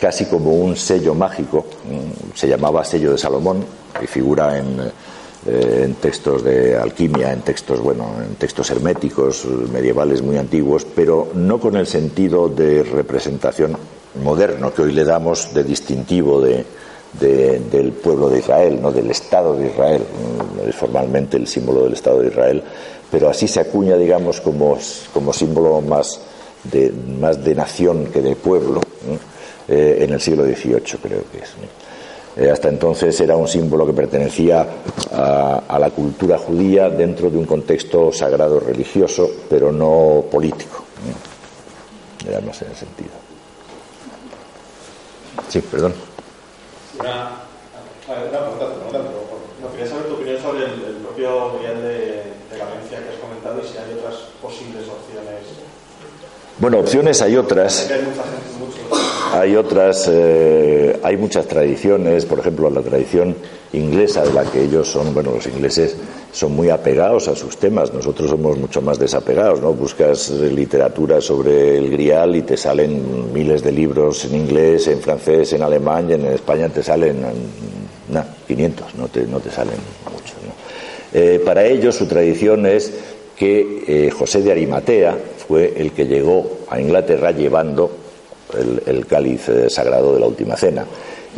casi 0.00 0.24
como 0.26 0.52
un 0.54 0.76
sello 0.76 1.14
mágico, 1.14 1.66
mm, 1.84 2.36
se 2.36 2.48
llamaba 2.48 2.84
sello 2.84 3.12
de 3.12 3.18
Salomón, 3.18 3.64
y 4.02 4.06
figura 4.06 4.56
en, 4.58 4.80
eh, 5.46 5.82
en 5.84 5.94
textos 5.94 6.42
de 6.44 6.76
alquimia, 6.76 7.32
en 7.32 7.40
textos, 7.42 7.80
bueno, 7.80 8.06
en 8.26 8.34
textos 8.36 8.70
herméticos 8.70 9.44
medievales 9.72 10.22
muy 10.22 10.38
antiguos, 10.38 10.86
pero 10.94 11.28
no 11.34 11.58
con 11.60 11.76
el 11.76 11.86
sentido 11.86 12.48
de 12.48 12.82
representación 12.82 13.76
moderno 14.24 14.72
que 14.72 14.82
hoy 14.82 14.92
le 14.92 15.04
damos 15.04 15.52
de 15.52 15.64
distintivo 15.64 16.40
de, 16.40 16.64
de- 17.20 17.58
del 17.70 17.92
pueblo 17.92 18.28
de 18.28 18.38
Israel, 18.38 18.80
no 18.80 18.90
del 18.92 19.10
Estado 19.10 19.56
de 19.56 19.66
Israel, 19.68 20.02
no 20.56 20.68
es 20.68 20.74
formalmente 20.76 21.36
el 21.36 21.46
símbolo 21.46 21.84
del 21.84 21.92
Estado 21.94 22.20
de 22.20 22.28
Israel, 22.28 22.62
pero 23.10 23.28
así 23.28 23.48
se 23.48 23.60
acuña, 23.60 23.96
digamos, 23.96 24.40
como, 24.40 24.78
como 25.12 25.32
símbolo 25.32 25.80
más 25.80 26.20
de, 26.64 26.92
más 27.20 27.42
de 27.44 27.54
nación 27.54 28.06
que 28.06 28.22
de 28.22 28.36
pueblo. 28.36 28.80
Eh, 29.68 29.98
en 30.00 30.12
el 30.12 30.20
siglo 30.20 30.44
XVIII 30.44 30.98
creo 31.02 31.22
que 31.30 31.38
es. 31.38 31.54
Eh, 32.36 32.50
hasta 32.50 32.68
entonces 32.68 33.20
era 33.20 33.36
un 33.36 33.48
símbolo 33.48 33.86
que 33.86 33.92
pertenecía 33.92 34.66
a, 35.12 35.62
a 35.68 35.78
la 35.78 35.90
cultura 35.90 36.38
judía 36.38 36.88
dentro 36.88 37.28
de 37.28 37.38
un 37.38 37.44
contexto 37.44 38.12
sagrado 38.12 38.60
religioso, 38.60 39.28
pero 39.48 39.72
no 39.72 40.24
político. 40.30 40.84
¿no? 41.04 42.30
Era 42.30 42.40
más 42.40 42.60
en 42.62 42.70
el 42.70 42.76
sentido. 42.76 43.10
Sí, 45.48 45.60
perdón. 45.60 45.94
Una, 46.98 47.42
pregunta, 48.06 48.98
no 49.60 49.70
quería 49.72 49.86
saber 49.86 50.06
tu 50.06 50.14
opinión 50.14 50.40
sobre 50.40 50.64
el, 50.64 50.84
el 50.84 50.96
propio 50.96 51.54
Miguel 51.58 51.82
de, 51.82 51.96
de 52.50 52.58
Valencia 52.58 52.98
que 53.02 53.08
has 53.10 53.20
comentado 53.20 53.60
y 53.62 53.66
si 53.66 53.78
hay 53.78 53.94
otras 53.98 54.14
posibles 54.42 54.86
opciones. 54.88 55.69
Bueno, 56.60 56.78
opciones 56.80 57.22
hay 57.22 57.36
otras. 57.36 57.90
Hay 59.32 59.56
otras, 59.56 60.10
eh, 60.12 60.98
hay 61.02 61.16
muchas 61.16 61.46
tradiciones, 61.46 62.26
por 62.26 62.40
ejemplo, 62.40 62.68
la 62.68 62.82
tradición 62.82 63.34
inglesa 63.72 64.24
de 64.24 64.32
la 64.34 64.44
que 64.44 64.64
ellos 64.64 64.88
son, 64.88 65.14
bueno, 65.14 65.30
los 65.30 65.46
ingleses 65.46 65.96
son 66.32 66.54
muy 66.54 66.68
apegados 66.68 67.28
a 67.28 67.36
sus 67.36 67.56
temas, 67.56 67.94
nosotros 67.94 68.28
somos 68.28 68.58
mucho 68.58 68.82
más 68.82 68.98
desapegados, 68.98 69.62
¿no? 69.62 69.72
Buscas 69.72 70.30
literatura 70.30 71.20
sobre 71.20 71.78
el 71.78 71.90
grial 71.90 72.36
y 72.36 72.42
te 72.42 72.56
salen 72.56 73.32
miles 73.32 73.62
de 73.62 73.72
libros 73.72 74.24
en 74.26 74.34
inglés, 74.34 74.88
en 74.88 75.00
francés, 75.00 75.52
en 75.54 75.62
alemán 75.62 76.10
y 76.10 76.14
en 76.14 76.26
España 76.26 76.68
te 76.68 76.82
salen, 76.82 77.22
nah, 78.12 78.24
500, 78.48 78.96
no 78.96 79.08
te, 79.08 79.26
no 79.26 79.38
te 79.38 79.50
salen 79.50 79.78
muchos, 80.12 80.36
¿no? 80.44 80.52
Eh, 81.12 81.40
para 81.44 81.64
ellos 81.64 81.96
su 81.96 82.06
tradición 82.06 82.66
es 82.66 82.92
que 83.40 83.84
eh, 83.86 84.10
José 84.10 84.42
de 84.42 84.52
Arimatea 84.52 85.16
fue 85.48 85.72
el 85.74 85.92
que 85.92 86.04
llegó 86.04 86.58
a 86.68 86.78
Inglaterra 86.78 87.30
llevando 87.30 87.90
el, 88.86 89.06
cáliz 89.06 89.48
eh, 89.48 89.70
sagrado 89.70 90.12
de 90.12 90.20
la 90.20 90.26
última 90.26 90.58
cena. 90.58 90.84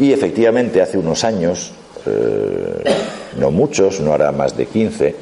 Y 0.01 0.13
efectivamente 0.13 0.83
hace 0.83 0.99
unos 0.99 1.23
años, 1.23 1.71
eh, 2.05 2.83
no 3.39 3.53
muchos, 3.53 4.01
no 4.01 4.13
hará 4.13 4.33
más 4.33 4.57
de 4.57 4.67
15, 4.67 5.15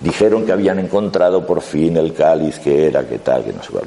dijeron 0.00 0.44
que 0.44 0.52
habían 0.52 0.80
encontrado 0.80 1.46
por 1.46 1.62
fin 1.62 1.96
el 1.96 2.12
cáliz 2.12 2.58
que 2.58 2.88
era, 2.88 3.08
que 3.08 3.20
tal, 3.20 3.44
que 3.44 3.54
no 3.54 3.62
sé 3.62 3.70
cuál. 3.70 3.84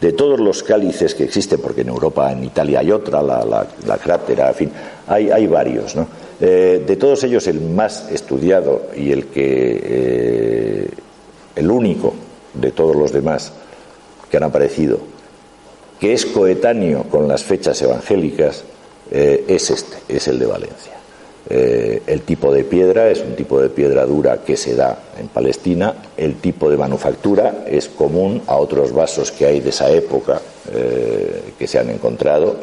De 0.00 0.12
todos 0.12 0.38
los 0.38 0.62
cálices 0.62 1.12
que 1.16 1.24
existen, 1.24 1.60
porque 1.60 1.80
en 1.80 1.88
Europa, 1.88 2.30
en 2.30 2.44
Italia 2.44 2.78
hay 2.78 2.92
otra, 2.92 3.20
la, 3.20 3.44
la, 3.44 3.66
la 3.84 3.98
crátera, 3.98 4.50
en 4.50 4.54
fin, 4.54 4.70
hay, 5.08 5.28
hay 5.28 5.48
varios, 5.48 5.96
¿no? 5.96 6.06
De 6.38 6.96
todos 7.00 7.24
ellos, 7.24 7.46
el 7.48 7.60
más 7.60 8.10
estudiado 8.12 8.90
y 8.94 9.10
el 9.12 9.26
que, 9.26 10.90
el 11.56 11.70
único 11.70 12.14
de 12.54 12.70
todos 12.70 12.96
los 12.96 13.12
demás 13.12 13.52
que 14.30 14.36
han 14.36 14.44
aparecido, 14.44 14.98
que 16.00 16.12
es 16.12 16.26
coetáneo 16.26 17.04
con 17.04 17.28
las 17.28 17.44
fechas 17.44 17.80
evangélicas, 17.82 18.64
eh, 19.10 19.44
es 19.48 19.70
este, 19.70 19.96
es 20.08 20.28
el 20.28 20.38
de 20.38 20.46
Valencia. 20.46 20.92
Eh, 21.48 22.02
el 22.06 22.22
tipo 22.22 22.52
de 22.52 22.64
piedra 22.64 23.10
es 23.10 23.20
un 23.20 23.36
tipo 23.36 23.60
de 23.60 23.68
piedra 23.68 24.06
dura 24.06 24.38
que 24.38 24.56
se 24.56 24.74
da 24.74 24.98
en 25.20 25.28
Palestina. 25.28 25.94
El 26.16 26.36
tipo 26.36 26.70
de 26.70 26.76
manufactura 26.76 27.64
es 27.66 27.88
común 27.88 28.42
a 28.46 28.56
otros 28.56 28.92
vasos 28.92 29.30
que 29.30 29.44
hay 29.44 29.60
de 29.60 29.68
esa 29.68 29.90
época 29.90 30.40
eh, 30.72 31.52
que 31.58 31.66
se 31.66 31.78
han 31.78 31.90
encontrado. 31.90 32.56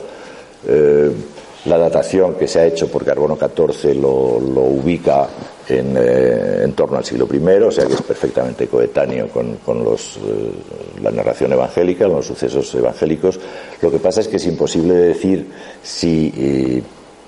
La 1.65 1.77
datación 1.77 2.35
que 2.35 2.47
se 2.47 2.59
ha 2.59 2.65
hecho 2.65 2.87
por 2.87 3.05
carbono 3.05 3.37
14 3.37 3.93
lo, 3.95 4.39
lo 4.39 4.61
ubica 4.61 5.27
en, 5.79 5.95
eh, 5.97 6.63
en, 6.63 6.73
torno 6.73 6.97
al 6.97 7.05
siglo 7.05 7.27
I, 7.31 7.37
o 7.63 7.71
sea 7.71 7.85
que 7.85 7.93
es 7.93 8.01
perfectamente 8.01 8.67
coetáneo 8.67 9.27
con, 9.29 9.57
con 9.57 9.83
los, 9.83 10.17
eh, 10.17 10.51
la 11.01 11.11
narración 11.11 11.53
evangélica, 11.53 12.07
los 12.07 12.25
sucesos 12.25 12.73
evangélicos. 12.75 13.39
Lo 13.81 13.91
que 13.91 13.99
pasa 13.99 14.21
es 14.21 14.27
que 14.27 14.37
es 14.37 14.45
imposible 14.45 14.93
decir 14.93 15.47
si 15.81 16.33
eh, 16.37 16.83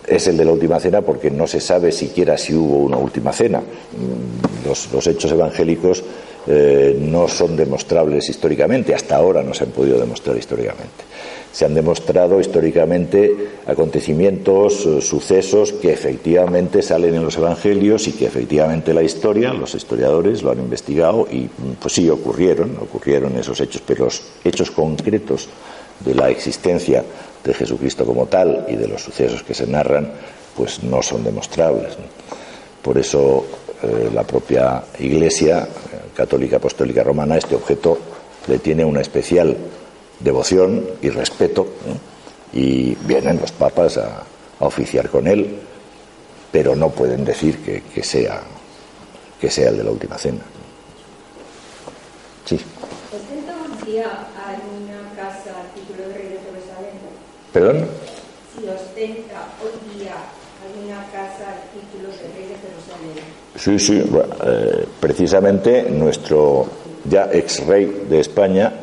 es 0.07 0.27
el 0.27 0.37
de 0.37 0.45
la 0.45 0.51
última 0.51 0.79
cena 0.79 1.01
porque 1.01 1.31
no 1.31 1.47
se 1.47 1.59
sabe 1.59 1.91
siquiera 1.91 2.37
si 2.37 2.53
hubo 2.53 2.77
una 2.77 2.97
última 2.97 3.31
cena. 3.31 3.61
Los, 4.65 4.91
los 4.91 5.07
hechos 5.07 5.31
evangélicos 5.31 6.03
eh, 6.45 6.97
no 6.99 7.27
son 7.27 7.55
demostrables 7.55 8.29
históricamente, 8.29 8.93
hasta 8.93 9.15
ahora 9.15 9.41
no 9.43 9.53
se 9.53 9.63
han 9.63 9.71
podido 9.71 9.99
demostrar 9.99 10.35
históricamente. 10.37 11.03
Se 11.53 11.65
han 11.65 11.73
demostrado 11.73 12.39
históricamente 12.39 13.31
acontecimientos, 13.65 14.85
eh, 14.85 15.01
sucesos 15.01 15.71
que 15.71 15.93
efectivamente 15.93 16.81
salen 16.81 17.15
en 17.15 17.23
los 17.23 17.37
evangelios 17.37 18.07
y 18.07 18.13
que 18.13 18.25
efectivamente 18.25 18.93
la 18.93 19.03
historia, 19.03 19.53
los 19.53 19.73
historiadores 19.75 20.43
lo 20.43 20.51
han 20.51 20.59
investigado 20.59 21.27
y 21.31 21.49
pues 21.79 21.93
sí 21.93 22.09
ocurrieron, 22.09 22.75
ocurrieron 22.81 23.37
esos 23.37 23.61
hechos, 23.61 23.81
pero 23.85 24.05
los 24.05 24.21
hechos 24.43 24.71
concretos 24.71 25.47
de 26.03 26.15
la 26.15 26.29
existencia 26.29 27.05
de 27.43 27.53
Jesucristo 27.53 28.05
como 28.05 28.25
tal 28.25 28.65
y 28.67 28.75
de 28.75 28.87
los 28.87 29.01
sucesos 29.01 29.43
que 29.43 29.53
se 29.53 29.67
narran, 29.67 30.11
pues 30.57 30.83
no 30.83 31.01
son 31.01 31.23
demostrables. 31.23 31.93
Por 32.81 32.97
eso 32.97 33.45
eh, 33.81 34.09
la 34.13 34.23
propia 34.23 34.83
Iglesia 34.99 35.67
católica 36.15 36.57
apostólica 36.57 37.03
romana 37.03 37.37
este 37.37 37.55
objeto 37.55 37.97
le 38.47 38.59
tiene 38.59 38.85
una 38.85 39.01
especial 39.01 39.55
devoción 40.19 40.85
y 41.01 41.09
respeto 41.09 41.67
¿no? 41.87 42.59
y 42.59 42.95
vienen 42.95 43.39
los 43.39 43.51
papas 43.51 43.97
a, 43.97 44.23
a, 44.59 44.65
oficiar 44.65 45.09
con 45.09 45.27
él, 45.27 45.59
pero 46.51 46.75
no 46.75 46.89
pueden 46.89 47.25
decir 47.25 47.57
que, 47.63 47.81
que, 47.81 48.03
sea 48.03 48.41
que 49.41 49.49
sea 49.49 49.69
el 49.69 49.77
de 49.77 49.83
la 49.83 49.91
última 49.91 50.17
cena. 50.17 50.41
Sí. 52.45 52.59
¿Perdón? 57.53 57.87
Si 58.57 58.67
ostenta 58.67 59.47
hoy 59.61 59.99
día 59.99 60.15
casa 61.11 61.55
el 61.55 61.81
título 61.81 62.09
de 62.09 62.27
rey 62.33 62.47
de 62.47 62.55
Jerusalén. 62.59 63.43
Sí, 63.55 63.79
sí, 63.79 64.03
eh, 64.45 64.85
precisamente 64.99 65.83
nuestro 65.89 66.65
ya 67.05 67.29
ex 67.31 67.65
rey 67.65 68.05
de 68.09 68.19
España, 68.19 68.73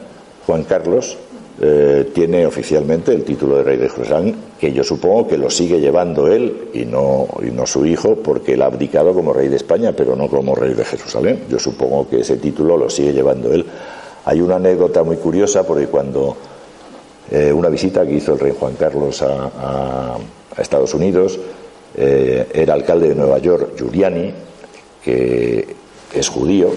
Juan 0.46 0.64
Carlos, 0.64 1.16
eh, 1.62 2.10
tiene 2.14 2.46
oficialmente 2.46 3.12
el 3.12 3.22
título 3.22 3.58
de 3.58 3.64
rey 3.64 3.76
de 3.76 3.88
Jerusalén, 3.88 4.34
que 4.58 4.72
yo 4.72 4.82
supongo 4.82 5.28
que 5.28 5.36
lo 5.36 5.50
sigue 5.50 5.78
llevando 5.78 6.26
él 6.26 6.68
y 6.72 6.86
no, 6.86 7.28
y 7.42 7.50
no 7.50 7.66
su 7.66 7.84
hijo, 7.84 8.16
porque 8.16 8.54
él 8.54 8.62
ha 8.62 8.66
abdicado 8.66 9.12
como 9.12 9.32
rey 9.32 9.48
de 9.48 9.56
España, 9.56 9.92
pero 9.92 10.16
no 10.16 10.28
como 10.28 10.54
rey 10.54 10.72
de 10.72 10.84
Jerusalén. 10.84 11.44
Yo 11.50 11.58
supongo 11.58 12.08
que 12.08 12.20
ese 12.20 12.38
título 12.38 12.78
lo 12.78 12.88
sigue 12.88 13.12
llevando 13.12 13.52
él. 13.52 13.66
Hay 14.24 14.40
una 14.40 14.56
anécdota 14.56 15.02
muy 15.02 15.16
curiosa, 15.16 15.66
porque 15.66 15.86
cuando 15.86 16.36
eh, 17.30 17.52
una 17.52 17.68
visita 17.68 18.06
que 18.06 18.14
hizo 18.14 18.32
el 18.32 18.38
rey 18.38 18.54
Juan 18.58 18.74
Carlos 18.76 19.20
a 19.22 20.16
Estados 20.56 20.94
Unidos, 20.94 21.38
eh, 22.00 22.48
era 22.52 22.74
alcalde 22.74 23.08
de 23.08 23.14
Nueva 23.14 23.38
York, 23.38 23.76
Giuliani, 23.76 24.32
que 25.04 25.76
es 26.14 26.28
judío, 26.28 26.70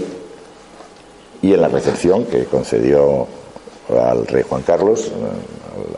y 1.42 1.54
en 1.54 1.62
la 1.62 1.68
recepción 1.68 2.26
que 2.26 2.46
concedió 2.46 3.28
al 3.90 4.28
rey 4.28 4.44
Juan 4.48 4.62
Carlos, 4.64 5.12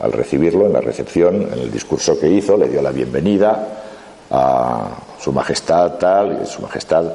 al 0.00 0.12
recibirlo 0.12 0.66
en 0.66 0.72
la 0.72 0.80
recepción, 0.80 1.42
en 1.52 1.58
el 1.58 1.70
discurso 1.70 2.18
que 2.18 2.28
hizo, 2.28 2.56
le 2.56 2.68
dio 2.68 2.82
la 2.82 2.90
bienvenida 2.90 3.82
a 4.30 4.90
su 5.20 5.32
majestad 5.32 5.98
tal, 5.98 6.40
y 6.42 6.46
su 6.46 6.62
majestad 6.62 7.12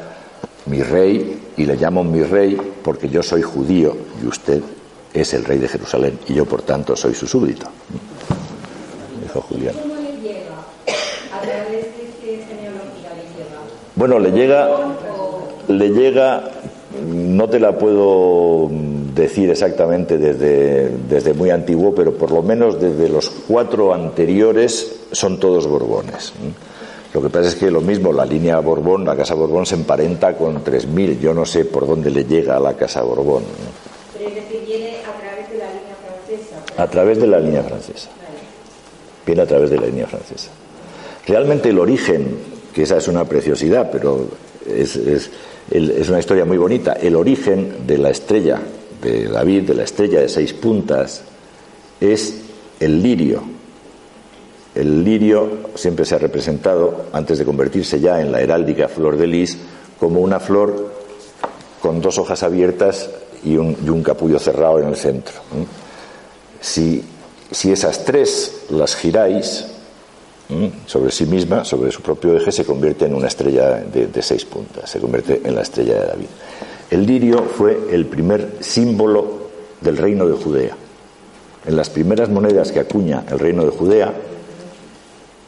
mi 0.66 0.82
rey, 0.84 1.42
y 1.58 1.66
le 1.66 1.76
llamo 1.76 2.04
mi 2.04 2.24
rey 2.24 2.58
porque 2.84 3.10
yo 3.10 3.24
soy 3.24 3.42
judío 3.42 3.96
y 4.22 4.28
usted 4.28 4.62
es 5.14 5.34
el 5.34 5.44
rey 5.44 5.58
de 5.60 5.68
Jerusalén 5.68 6.20
y 6.28 6.34
yo 6.34 6.46
por 6.46 6.62
tanto 6.62 6.96
soy 6.96 7.14
su 7.14 7.28
súbdito. 7.28 7.68
Dijo 9.22 9.42
Julián. 9.42 9.76
¿Cómo 9.82 9.96
le 9.96 10.22
llega? 10.22 10.56
¿A 11.34 11.42
través 11.42 11.86
de 11.86 12.10
qué 12.22 12.46
genealogía 12.48 13.10
le 13.16 13.24
llega? 13.36 13.60
Bueno, 14.02 14.18
le 14.18 14.32
llega, 14.32 14.68
¿O 14.68 15.72
le 15.72 15.90
llega, 15.90 16.42
no 17.06 17.48
te 17.48 17.60
la 17.60 17.78
puedo 17.78 18.68
decir 19.14 19.52
exactamente 19.52 20.18
desde, 20.18 20.90
desde 21.08 21.36
muy 21.36 21.52
antiguo, 21.52 21.94
pero 21.94 22.12
por 22.12 22.32
lo 22.32 22.42
menos 22.42 22.82
desde 22.82 23.08
los 23.10 23.30
cuatro 23.30 23.94
anteriores 23.94 25.02
son 25.12 25.40
todos 25.40 25.68
Borbones. 25.68 26.34
Lo 27.14 27.22
que 27.22 27.30
pasa 27.30 27.50
es 27.50 27.56
que 27.56 27.70
lo 27.70 27.82
mismo, 27.82 28.12
la 28.12 28.26
línea 28.26 28.60
Borbón, 28.60 29.06
la 29.06 29.16
Casa 29.16 29.36
Borbón 29.36 29.68
se 29.68 29.76
emparenta 29.76 30.36
con 30.36 30.64
3.000. 30.64 31.20
Yo 31.20 31.36
no 31.36 31.46
sé 31.46 31.66
por 31.66 31.86
dónde 31.86 32.10
le 32.10 32.24
llega 32.26 32.58
a 32.58 32.60
la 32.60 32.74
Casa 32.74 33.04
Borbón. 33.04 33.44
pero 34.18 34.30
es 34.30 34.34
decir, 34.34 34.64
viene 34.66 34.96
a 35.06 35.22
través 35.22 35.48
de 35.48 35.58
la 35.60 35.68
línea 35.68 35.96
francesa? 36.04 36.82
A 36.84 36.88
través 36.88 37.22
de 37.22 37.28
la 37.28 37.40
línea 37.40 37.62
francesa. 37.62 38.10
Viene 39.28 39.44
a 39.44 39.46
través 39.46 39.70
de 39.70 39.78
la 39.78 39.86
línea 39.86 40.08
francesa. 40.08 40.50
Realmente 41.28 41.70
el 41.70 41.78
origen, 41.78 42.61
que 42.74 42.84
esa 42.84 42.98
es 42.98 43.08
una 43.08 43.26
preciosidad, 43.26 43.90
pero 43.92 44.28
es, 44.68 44.96
es- 44.96 45.30
una 46.10 46.20
historia 46.20 46.44
muy 46.46 46.58
bonita, 46.58 46.94
el 46.94 47.16
origen 47.16 47.86
de 47.88 47.98
la 47.98 48.10
estrella 48.10 48.60
de 49.02 49.28
David, 49.28 49.64
de 49.64 49.74
la 49.76 49.84
estrella 49.84 50.20
de 50.20 50.28
seis 50.30 50.54
puntas, 50.54 51.22
es 52.00 52.36
el 52.80 53.02
lirio. 53.02 53.42
El 54.76 55.04
lirio 55.04 55.70
siempre 55.76 56.06
se 56.06 56.16
ha 56.16 56.18
representado, 56.18 57.06
antes 57.14 57.38
de 57.40 57.46
convertirse 57.46 58.00
ya 58.00 58.22
en 58.22 58.32
la 58.32 58.42
heráldica 58.42 58.88
flor 58.88 59.18
de 59.18 59.28
lis, 59.28 59.58
como 60.00 60.20
una 60.22 60.40
flor 60.40 60.92
con 61.82 62.02
dos 62.02 62.18
hojas 62.18 62.44
abiertas 62.44 63.10
y 63.44 63.58
un, 63.58 63.76
y 63.86 63.90
un 63.90 64.04
capullo 64.04 64.40
cerrado 64.40 64.80
en 64.80 64.88
el 64.88 64.96
centro. 64.96 65.34
Si, 66.60 67.04
esas 67.52 68.06
tres 68.06 68.64
las 68.70 68.96
giráis. 68.96 69.66
Sobre 70.86 71.12
sí 71.12 71.26
misma, 71.26 71.64
sobre 71.64 71.92
su 71.92 72.02
propio 72.02 72.36
eje, 72.36 72.52
se 72.52 72.66
convierte 72.66 73.06
en 73.06 73.16
una 73.16 73.28
estrella 73.28 73.78
de, 73.78 74.22
seis 74.22 74.46
puntas, 74.46 74.90
se 74.90 75.00
convierte 75.00 75.42
en 75.44 75.56
la 75.56 75.62
estrella 75.62 76.00
de 76.00 76.08
David. 76.08 76.26
El 76.90 77.06
lirio 77.06 77.44
fue 77.44 77.88
el 77.92 78.06
primer 78.06 78.58
símbolo 78.60 79.50
del 79.80 79.98
reino 79.98 80.28
de 80.28 80.34
Judea. 80.34 80.76
En 81.66 81.76
las 81.76 81.90
primeras 81.90 82.30
monedas 82.30 82.72
que 82.72 82.80
acuña 82.80 83.24
el 83.30 83.40
reino 83.40 83.64
de 83.64 83.72
Judea 83.72 84.14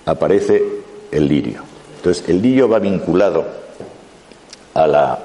aparece 0.05 0.63
el 1.11 1.27
lirio. 1.27 1.61
Entonces, 1.97 2.23
el 2.27 2.41
lirio 2.41 2.69
va 2.69 2.79
vinculado 2.79 3.45
a 4.73 4.87
la 4.87 5.19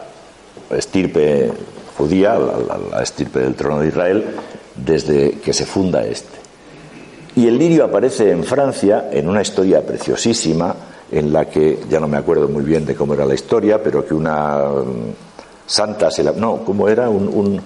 estirpe 0.70 1.50
judía, 1.96 2.34
a 2.34 2.78
la 2.90 3.02
estirpe 3.02 3.40
del 3.40 3.54
trono 3.54 3.80
de 3.80 3.88
Israel, 3.88 4.24
desde 4.76 5.32
que 5.32 5.52
se 5.52 5.66
funda 5.66 6.04
este. 6.04 6.37
Y 7.38 7.46
el 7.46 7.56
lirio 7.56 7.84
aparece 7.84 8.32
en 8.32 8.42
Francia 8.42 9.10
en 9.12 9.28
una 9.28 9.42
historia 9.42 9.80
preciosísima 9.86 10.74
en 11.08 11.32
la 11.32 11.44
que, 11.44 11.78
ya 11.88 12.00
no 12.00 12.08
me 12.08 12.16
acuerdo 12.16 12.48
muy 12.48 12.64
bien 12.64 12.84
de 12.84 12.96
cómo 12.96 13.14
era 13.14 13.24
la 13.24 13.34
historia, 13.34 13.80
pero 13.80 14.04
que 14.04 14.12
una 14.12 14.58
mm, 14.58 15.64
santa 15.64 16.10
se 16.10 16.24
la... 16.24 16.32
No, 16.32 16.64
¿cómo 16.64 16.88
era? 16.88 17.08
Un, 17.08 17.28
un, 17.28 17.62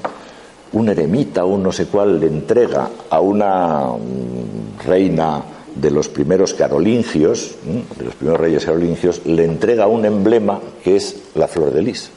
un 0.73 0.89
eremita, 0.91 1.47
un 1.47 1.63
no 1.63 1.73
sé 1.73 1.87
cuál, 1.87 2.21
le 2.21 2.27
entrega 2.27 2.87
a 3.09 3.21
una 3.21 3.87
mm, 3.87 4.87
reina 4.87 5.43
de 5.75 5.91
los 5.91 6.11
primeros 6.11 6.53
carolingios, 6.53 7.55
¿m? 7.67 7.83
de 7.97 8.05
los 8.05 8.15
primeros 8.15 8.41
reyes 8.43 8.67
carolingios, 8.67 9.25
le 9.25 9.47
entrega 9.47 9.87
un 9.87 10.05
emblema 10.05 10.61
que 10.85 10.97
es 10.97 11.17
la 11.35 11.49
flor 11.49 11.73
de 11.73 11.81
lis. 11.81 12.11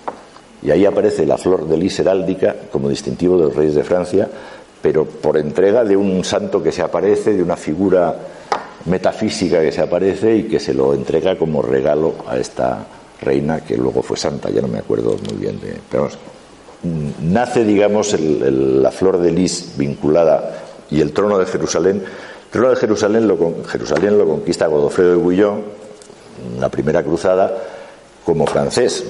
Y 0.62 0.72
ahí 0.72 0.86
aparece 0.86 1.26
la 1.26 1.38
flor 1.38 1.70
de 1.70 1.78
lis 1.78 2.00
heráldica 2.00 2.54
como 2.70 2.90
distintivo 2.90 3.38
de 3.38 3.46
los 3.46 3.56
reyes 3.56 3.76
de 3.76 3.84
Francia, 3.86 4.28
pero 4.86 5.04
por 5.04 5.36
entrega 5.36 5.84
de 5.84 5.98
un 5.98 6.24
santo 6.24 6.62
que 6.62 6.72
se 6.72 6.84
aparece, 6.84 7.34
de 7.34 7.42
una 7.42 7.56
figura 7.56 8.16
metafísica 8.86 9.60
que 9.60 9.72
se 9.72 9.82
aparece 9.82 10.36
y 10.36 10.44
que 10.44 10.60
se 10.60 10.76
lo 10.76 10.94
entrega 10.94 11.40
como 11.40 11.64
regalo 11.64 12.14
a 12.28 12.38
esta 12.38 12.86
reina 13.20 13.62
que 13.62 13.76
luego 13.78 14.04
fue 14.04 14.16
santa, 14.16 14.52
ya 14.52 14.62
no 14.62 14.68
me 14.68 14.78
acuerdo 14.78 15.18
muy 15.28 15.40
bien 15.40 15.60
de. 15.60 15.74
Pero 15.90 16.04
vamos, 16.04 16.20
nace, 17.20 17.64
digamos, 17.64 18.14
el- 18.14 18.84
la 18.84 18.92
flor 18.92 19.18
de 19.18 19.32
lis 19.32 19.74
vinculada 19.76 20.56
y 20.92 21.02
el 21.02 21.14
trono 21.14 21.40
de 21.40 21.48
Jerusalén. 21.48 22.04
El 22.04 22.52
trono 22.52 22.70
de 22.70 22.76
Jerusalén 22.76 23.28
lo, 23.28 23.38
Jerusalén 23.68 24.20
lo 24.20 24.28
conquista 24.28 24.68
Godofredo 24.68 25.10
de 25.14 25.16
Bouillon, 25.16 25.64
la 26.60 26.70
primera 26.70 27.02
cruzada, 27.02 27.58
como 28.24 28.46
francés. 28.46 29.04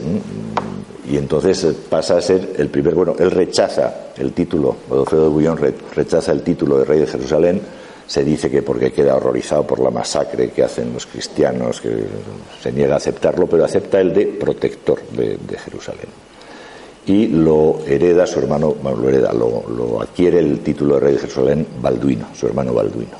Y 1.09 1.17
entonces 1.17 1.63
eh, 1.63 1.73
pasa 1.89 2.17
a 2.17 2.21
ser 2.21 2.53
el 2.57 2.69
primer. 2.69 2.95
Bueno, 2.95 3.15
él 3.19 3.29
rechaza 3.31 3.93
el 4.17 4.33
título, 4.33 4.75
Godofredo 4.89 5.23
de 5.25 5.29
Bouillon 5.29 5.57
re- 5.57 5.73
rechaza 5.95 6.31
el 6.31 6.41
título 6.41 6.79
de 6.79 6.85
rey 6.85 6.99
de 6.99 7.07
Jerusalén. 7.07 7.61
Se 8.07 8.23
dice 8.23 8.49
que 8.51 8.61
porque 8.61 8.91
queda 8.91 9.15
horrorizado 9.15 9.65
por 9.65 9.79
la 9.79 9.89
masacre 9.89 10.49
que 10.51 10.63
hacen 10.63 10.93
los 10.93 11.05
cristianos, 11.07 11.81
que 11.81 12.05
se 12.61 12.71
niega 12.71 12.93
a 12.95 12.97
aceptarlo, 12.97 13.47
pero 13.47 13.65
acepta 13.65 13.99
el 13.99 14.13
de 14.13 14.27
protector 14.27 14.99
de, 15.11 15.57
Jerusalén. 15.57 16.07
Y 17.07 17.27
lo 17.27 17.79
hereda 17.85 18.25
su 18.27 18.39
hermano, 18.39 18.75
bueno, 18.81 18.97
lo 18.99 19.09
hereda, 19.09 19.33
lo, 19.33 20.01
adquiere 20.01 20.39
el 20.39 20.59
título 20.59 20.95
de 20.95 20.99
rey 20.99 21.13
de 21.13 21.19
Jerusalén 21.19 21.67
Balduino, 21.81 22.27
su 22.35 22.45
hermano 22.47 22.73
Balduino. 22.73 23.17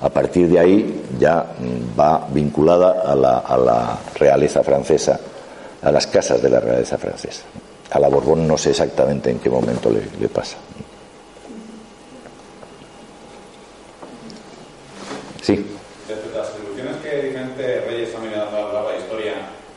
A 0.00 0.08
partir 0.08 0.48
de 0.48 0.58
ahí 0.58 1.02
ya 1.20 1.54
mm, 1.58 1.98
va 1.98 2.26
vinculada 2.32 3.02
a 3.06 3.14
la, 3.14 3.38
a 3.38 3.56
la 3.56 3.98
realeza 4.18 4.62
francesa, 4.62 5.18
a 5.82 5.90
las 5.90 6.06
casas 6.06 6.40
de 6.40 6.48
la 6.48 6.60
realeza 6.60 6.96
francesa. 6.96 7.42
A 7.90 7.98
la 7.98 8.08
Borbón 8.08 8.46
no 8.46 8.56
sé 8.56 8.70
exactamente 8.70 9.30
en 9.30 9.38
qué 9.38 9.50
momento 9.50 9.90
le, 9.90 10.02
le 10.20 10.28
pasa. 10.28 10.56
Sí, 15.42 15.66
Respecto 16.08 16.38
a 16.38 16.42
las 16.42 16.50
atribuciones 16.50 16.96
que 17.02 17.22
diferentes 17.22 17.84
reyes 17.84 18.14
han 18.14 18.22
venido 18.22 18.44
dando 18.44 18.78
a 18.78 18.92
la 18.92 18.98
historia 18.98 19.34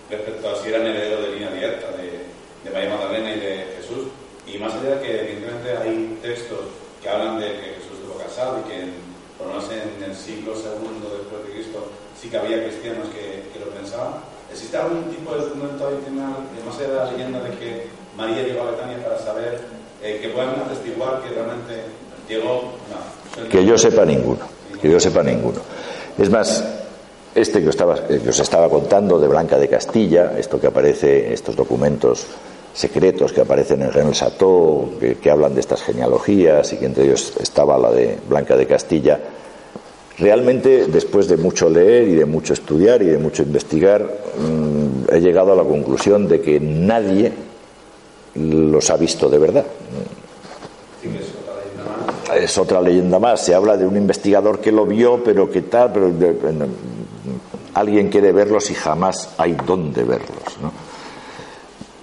respecto 0.10 0.50
a 0.50 0.56
si 0.62 0.70
eran 0.70 0.86
herederos 0.86 1.26
de 1.26 1.32
línea 1.34 1.52
directa 1.52 1.88
de, 1.98 2.30
de 2.64 2.70
María 2.72 2.90
Magdalena 2.90 3.36
y 3.36 3.40
de 3.40 3.74
Jesús, 3.78 4.08
y 4.46 4.58
más 4.60 4.74
allá 4.74 4.96
de 4.96 5.02
que 5.02 5.22
evidentemente 5.22 5.78
hay 5.78 6.20
textos 6.22 6.60
que 7.02 7.10
hablan 7.10 7.40
de 7.40 7.48
que 7.48 7.82
Jesús 7.82 7.98
estuvo 7.98 8.18
casado 8.18 8.62
y 8.62 8.70
que 8.70 8.94
por 9.38 9.48
lo 9.48 9.54
menos 9.54 9.70
en 9.72 10.04
el 10.04 10.16
siglo 10.16 10.54
II 10.54 11.02
después 11.02 11.46
de 11.46 11.54
Cristo 11.54 11.90
sí 12.20 12.30
que 12.30 12.38
había 12.38 12.64
cristianos 12.64 13.10
que, 13.10 13.25
¿existe 14.66 14.78
algún 14.78 15.04
tipo 15.14 15.32
de 15.36 15.46
documento 15.46 15.88
adicional, 15.88 16.34
más 16.66 16.80
de 16.80 16.88
la 16.88 17.12
leyenda 17.12 17.40
de 17.40 17.52
que 17.52 17.88
María 18.18 18.42
llegó 18.42 18.64
a 18.64 18.72
Betania 18.72 19.04
para 19.04 19.20
saber 19.20 19.62
eh, 20.02 20.20
que 20.20 20.30
puedan 20.30 20.56
atestiguar 20.56 21.22
que 21.22 21.30
realmente 21.30 21.84
llegó? 22.28 22.74
Que 23.52 23.64
yo 23.64 23.78
sepa 23.78 24.06
ninguno, 24.06 24.40
que 24.82 24.90
yo 24.90 25.00
sepa 25.00 25.22
ninguno. 25.22 25.60
Es 26.18 26.32
más, 26.32 26.64
este 27.36 27.62
que 27.62 27.70
estaba, 27.70 27.96
eh, 28.10 28.22
os 28.28 28.40
estaba 28.40 28.68
contando 28.68 29.20
de 29.20 29.28
Blanca 29.28 29.60
de 29.60 29.68
Castilla, 29.68 30.34
esto 30.36 30.60
que 30.60 30.68
aparece, 30.68 31.32
estos 31.32 31.56
documentos 31.56 32.26
secretos 32.74 33.34
que 33.34 33.42
aparecen 33.42 33.84
en 33.84 33.92
Rennes 33.92 34.18
Chateau, 34.18 34.98
que 35.00 35.30
hablan 35.30 35.54
de 35.54 35.60
estas 35.60 35.84
genealogías 35.84 36.74
y 36.74 36.78
que 36.78 36.88
entre 36.88 37.04
ellos 37.04 37.34
estaba 37.40 37.78
la 37.78 37.92
de 37.92 38.18
Blanca 38.28 38.58
de 38.58 38.66
Castilla, 38.66 39.20
realmente 40.18 40.88
después 40.88 41.28
de 41.28 41.38
mucho 41.38 41.70
leer 41.70 42.08
y 42.08 42.16
de 42.16 42.26
mucho 42.26 42.54
estudiar 42.54 43.02
y 43.02 43.08
de 43.08 43.18
mucho 43.18 43.44
investigar, 43.44 44.04
mm, 44.04 45.14
he 45.14 45.20
llegado 45.20 45.54
a 45.54 45.56
la 45.56 45.64
conclusión 45.64 46.28
de 46.28 46.42
que 46.42 46.60
nadie 46.60 47.32
los 48.36 48.90
ha 48.90 48.98
visto 48.98 49.30
de 49.30 49.38
verdad. 49.38 49.66
Es 52.36 52.58
otra 52.58 52.82
leyenda 52.82 53.20
más. 53.20 53.42
Se 53.42 53.54
habla 53.54 53.78
de 53.78 53.86
un 53.86 53.96
investigador 53.96 54.60
que 54.60 54.72
lo 54.72 54.86
vio, 54.86 55.24
pero 55.24 55.50
que 55.50 55.62
tal, 55.62 55.94
pero 55.94 56.12
alguien 57.74 58.10
quiere 58.10 58.32
verlos 58.32 58.72
y 58.72 58.74
jamás 58.74 59.30
hay 59.38 59.56
dónde 59.66 60.04
verlos. 60.04 60.58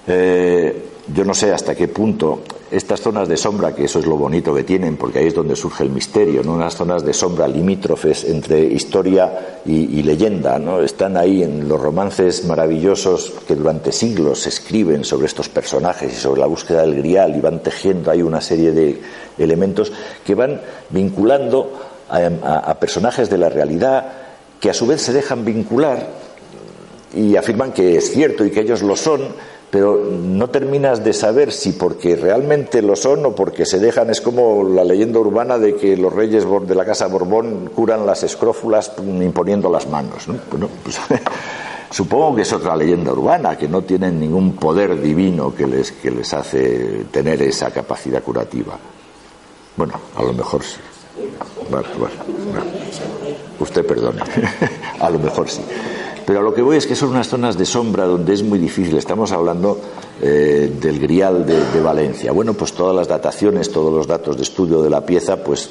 Eh, 0.07 0.92
yo 1.09 1.25
no 1.25 1.35
sé 1.35 1.53
hasta 1.53 1.75
qué 1.75 1.89
punto 1.89 2.43
estas 2.71 3.01
zonas 3.01 3.29
de 3.29 3.37
sombra, 3.37 3.75
que 3.75 3.85
eso 3.85 3.99
es 3.99 4.07
lo 4.07 4.17
bonito 4.17 4.55
que 4.55 4.63
tienen, 4.63 4.97
porque 4.97 5.19
ahí 5.19 5.27
es 5.27 5.35
donde 5.35 5.57
surge 5.57 5.83
el 5.83 5.91
misterio, 5.91 6.43
¿no? 6.43 6.55
unas 6.55 6.75
zonas 6.75 7.05
de 7.05 7.13
sombra 7.13 7.49
limítrofes 7.49 8.25
entre 8.25 8.63
historia 8.65 9.61
y, 9.67 10.03
leyenda, 10.03 10.59
¿no? 10.59 10.81
están 10.81 11.17
ahí 11.17 11.43
en 11.43 11.69
los 11.69 11.81
romances 11.81 12.45
maravillosos 12.45 13.33
que 13.47 13.57
durante 13.57 13.93
siglos 13.93 14.41
se 14.41 14.51
escriben 14.51 15.05
sobre 15.05 15.27
estos 15.27 15.49
personajes 15.49 16.13
y 16.13 16.17
sobre 16.17 16.41
la 16.41 16.47
búsqueda 16.47 16.83
del 16.83 16.97
grial 16.97 17.37
y 17.37 17.41
van 17.41 17.63
tejiendo 17.63 18.11
ahí 18.11 18.23
una 18.23 18.41
serie 18.41 18.73
de 18.73 19.01
elementos 19.39 19.93
que 20.25 20.35
van 20.35 20.61
vinculando 20.91 21.73
a 22.09 22.79
personajes 22.79 23.31
de 23.31 23.39
la 23.39 23.49
realidad 23.49 24.05
que 24.61 24.71
a 24.71 24.75
su 24.75 24.87
vez 24.87 25.03
se 25.03 25.13
dejan 25.13 25.45
vincular 25.45 26.07
y 27.15 27.37
afirman 27.37 27.73
que 27.73 27.97
es 27.97 28.13
cierto 28.13 28.45
y 28.45 28.51
que 28.51 28.61
ellos 28.61 28.83
lo 28.83 28.95
son, 28.95 29.21
pero 29.73 29.97
no 29.97 30.51
terminas 30.51 31.03
de 31.03 31.15
saber 31.15 31.51
si 31.51 31.73
porque 31.73 32.15
realmente 32.15 32.83
lo 32.83 32.95
son 32.95 33.25
o 33.25 33.35
porque 33.35 33.65
se 33.65 33.79
dejan, 33.79 34.11
es 34.11 34.21
como 34.21 34.69
la 34.69 34.85
leyenda 34.85 35.19
urbana 35.19 35.57
de 35.57 35.77
que 35.77 35.97
los 35.97 36.13
reyes 36.13 36.45
de 36.67 36.75
la 36.75 36.85
casa 36.85 37.07
Borbón 37.07 37.71
curan 37.75 38.05
las 38.05 38.23
escrófulas 38.23 38.93
imponiendo 38.99 39.71
las 39.71 39.89
manos. 39.89 40.29
¿no? 40.29 40.37
Pues, 40.83 41.01
supongo 41.91 42.37
que 42.37 42.43
es 42.43 42.53
otra 42.53 42.77
leyenda 42.77 43.13
urbana, 43.13 43.57
que 43.57 43.67
no 43.67 43.81
tienen 43.81 44.21
ningún 44.21 44.57
poder 44.57 45.01
divino 45.01 45.55
que 45.55 45.67
les, 45.67 45.91
que 45.91 46.11
les 46.11 46.35
hace 46.35 47.07
tener 47.11 47.41
esa 47.41 47.71
capacidad 47.71 48.23
curativa. 48.23 48.79
Bueno, 49.75 49.95
a 50.15 50.23
lo 50.23 50.35
mejor 50.35 50.63
sí. 50.63 50.77
Usted 53.59 53.87
perdone. 53.87 54.21
a 55.01 55.09
lo 55.09 55.19
mejor 55.19 55.49
sí. 55.49 55.63
Pero 56.27 56.41
a 56.41 56.43
lo 56.43 56.55
que 56.55 56.63
voy 56.63 56.77
es 56.77 56.87
que 56.87 56.95
son 56.95 57.11
unas 57.11 57.29
zonas 57.29 57.59
de 57.59 57.65
sombra 57.65 58.05
donde 58.05 58.33
es 58.33 58.43
muy 58.43 58.59
difícil. 58.59 58.97
Estamos 58.97 59.33
hablando 59.33 59.81
eh, 60.21 60.73
del 60.81 60.99
grial 61.01 61.45
de, 61.45 61.81
Valencia. 61.81 62.33
Bueno, 62.33 62.55
pues 62.55 62.73
todas 62.73 62.95
las 62.95 63.09
dataciones, 63.09 63.71
todos 63.73 63.93
los 63.93 64.07
datos 64.07 64.37
de 64.37 64.43
estudio 64.43 64.83
de 64.83 64.91
la 64.91 65.05
pieza, 65.05 65.43
pues 65.43 65.71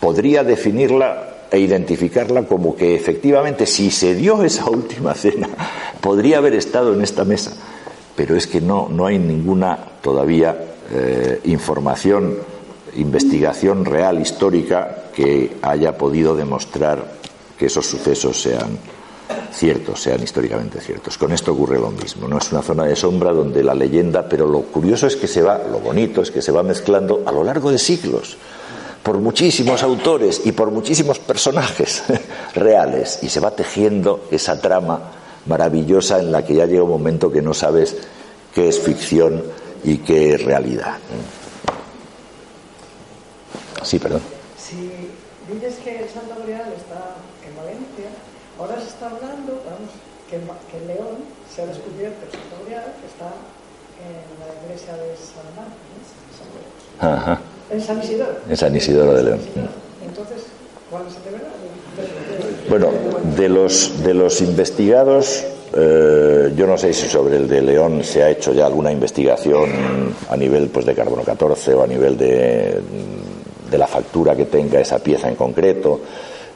podría 0.00 0.44
definirla 0.44 1.46
e 1.50 1.58
identificarla 1.58 2.46
como 2.46 2.76
que 2.76 2.94
efectivamente 2.94 3.64
si 3.64 3.90
se 3.90 4.14
dio 4.14 4.42
esa 4.42 4.68
última 4.70 5.14
cena 5.14 5.48
podría 6.00 6.38
haber 6.38 6.54
estado 6.54 6.92
en 6.92 7.00
esta 7.00 7.24
mesa 7.24 7.52
pero 8.14 8.36
es 8.36 8.46
que 8.46 8.60
no, 8.60 8.88
no 8.90 9.06
hay 9.06 9.18
ninguna 9.18 9.78
todavía 10.02 10.54
eh, 10.92 11.40
información 11.44 12.36
investigación 12.96 13.86
real 13.86 14.20
histórica 14.20 15.04
que 15.14 15.56
haya 15.62 15.96
podido 15.96 16.36
demostrar 16.36 17.02
que 17.58 17.66
esos 17.66 17.86
sucesos 17.86 18.40
sean 18.42 18.78
ciertos, 19.52 20.02
sean 20.02 20.22
históricamente 20.22 20.80
ciertos. 20.80 21.18
Con 21.18 21.32
esto 21.32 21.52
ocurre 21.52 21.78
lo 21.78 21.90
mismo, 21.90 22.28
no 22.28 22.38
es 22.38 22.52
una 22.52 22.62
zona 22.62 22.84
de 22.84 22.96
sombra 22.96 23.32
donde 23.32 23.62
la 23.62 23.74
leyenda, 23.74 24.28
pero 24.28 24.46
lo 24.46 24.62
curioso 24.62 25.06
es 25.06 25.16
que 25.16 25.26
se 25.26 25.42
va, 25.42 25.58
lo 25.70 25.80
bonito 25.80 26.22
es 26.22 26.30
que 26.30 26.42
se 26.42 26.52
va 26.52 26.62
mezclando 26.62 27.22
a 27.26 27.32
lo 27.32 27.44
largo 27.44 27.70
de 27.70 27.78
siglos 27.78 28.36
por 29.02 29.18
muchísimos 29.18 29.82
autores 29.82 30.42
y 30.44 30.52
por 30.52 30.70
muchísimos 30.70 31.18
personajes 31.18 32.02
reales 32.54 33.20
y 33.22 33.28
se 33.28 33.40
va 33.40 33.50
tejiendo 33.52 34.26
esa 34.30 34.60
trama 34.60 35.00
maravillosa 35.46 36.18
en 36.18 36.30
la 36.30 36.44
que 36.44 36.54
ya 36.54 36.66
llega 36.66 36.82
un 36.82 36.90
momento 36.90 37.32
que 37.32 37.40
no 37.40 37.54
sabes 37.54 37.96
qué 38.54 38.68
es 38.68 38.78
ficción 38.78 39.42
y 39.84 39.98
qué 39.98 40.34
es 40.34 40.44
realidad. 40.44 40.98
Sí, 43.82 43.98
perdón. 43.98 44.20
Si 44.58 44.90
dices 45.50 45.76
que 45.82 46.00
el 46.02 46.08
Santo 46.10 46.34
Grial 46.44 46.72
está 46.76 47.16
en 47.48 47.56
Valencia, 47.56 47.97
ahora 48.58 48.80
se 48.80 48.88
está 48.88 49.06
hablando 49.06 49.62
vamos, 49.64 49.90
que, 50.28 50.36
que 50.36 50.86
León 50.86 51.24
se 51.48 51.62
ha 51.62 51.66
descubierto 51.66 52.26
el 52.26 52.32
Santo 52.32 52.56
Grial 52.66 52.92
que 53.00 53.06
está 53.06 53.30
en 53.98 54.22
la 54.38 54.48
iglesia 54.62 54.94
de 54.94 55.16
San 55.16 55.48
Marcos, 55.56 55.74
¿no? 57.00 57.08
Ajá. 57.08 57.40
en 57.70 57.80
San 57.80 58.02
Isidoro. 58.02 58.38
En 58.48 58.56
San 58.56 58.74
Isidoro 58.74 59.14
de 59.14 59.22
León. 59.22 59.40
Entonces, 60.04 60.46
¿cuál 60.90 61.04
es 61.06 61.16
el 61.16 61.32
verdad? 61.32 61.48
Bueno, 62.68 62.90
de 63.36 63.48
los, 63.48 64.02
de 64.02 64.14
los 64.14 64.40
investigados, 64.40 65.44
eh, 65.74 66.52
yo 66.56 66.66
no 66.66 66.78
sé 66.78 66.92
si 66.92 67.08
sobre 67.08 67.36
el 67.36 67.48
de 67.48 67.62
León 67.62 68.04
se 68.04 68.22
ha 68.22 68.30
hecho 68.30 68.52
ya 68.52 68.66
alguna 68.66 68.92
investigación 68.92 69.70
a 70.28 70.36
nivel 70.36 70.68
pues, 70.68 70.86
de 70.86 70.94
carbono 70.94 71.22
14 71.22 71.74
o 71.74 71.82
a 71.82 71.86
nivel 71.86 72.16
de, 72.16 72.80
de 73.70 73.78
la 73.78 73.86
factura 73.86 74.36
que 74.36 74.46
tenga 74.46 74.80
esa 74.80 74.98
pieza 74.98 75.28
en 75.28 75.34
concreto. 75.34 76.00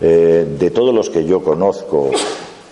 Eh, 0.05 0.57
de 0.59 0.71
todos 0.71 0.93
los 0.93 1.11
que 1.11 1.25
yo 1.25 1.45
conozco, 1.45 2.11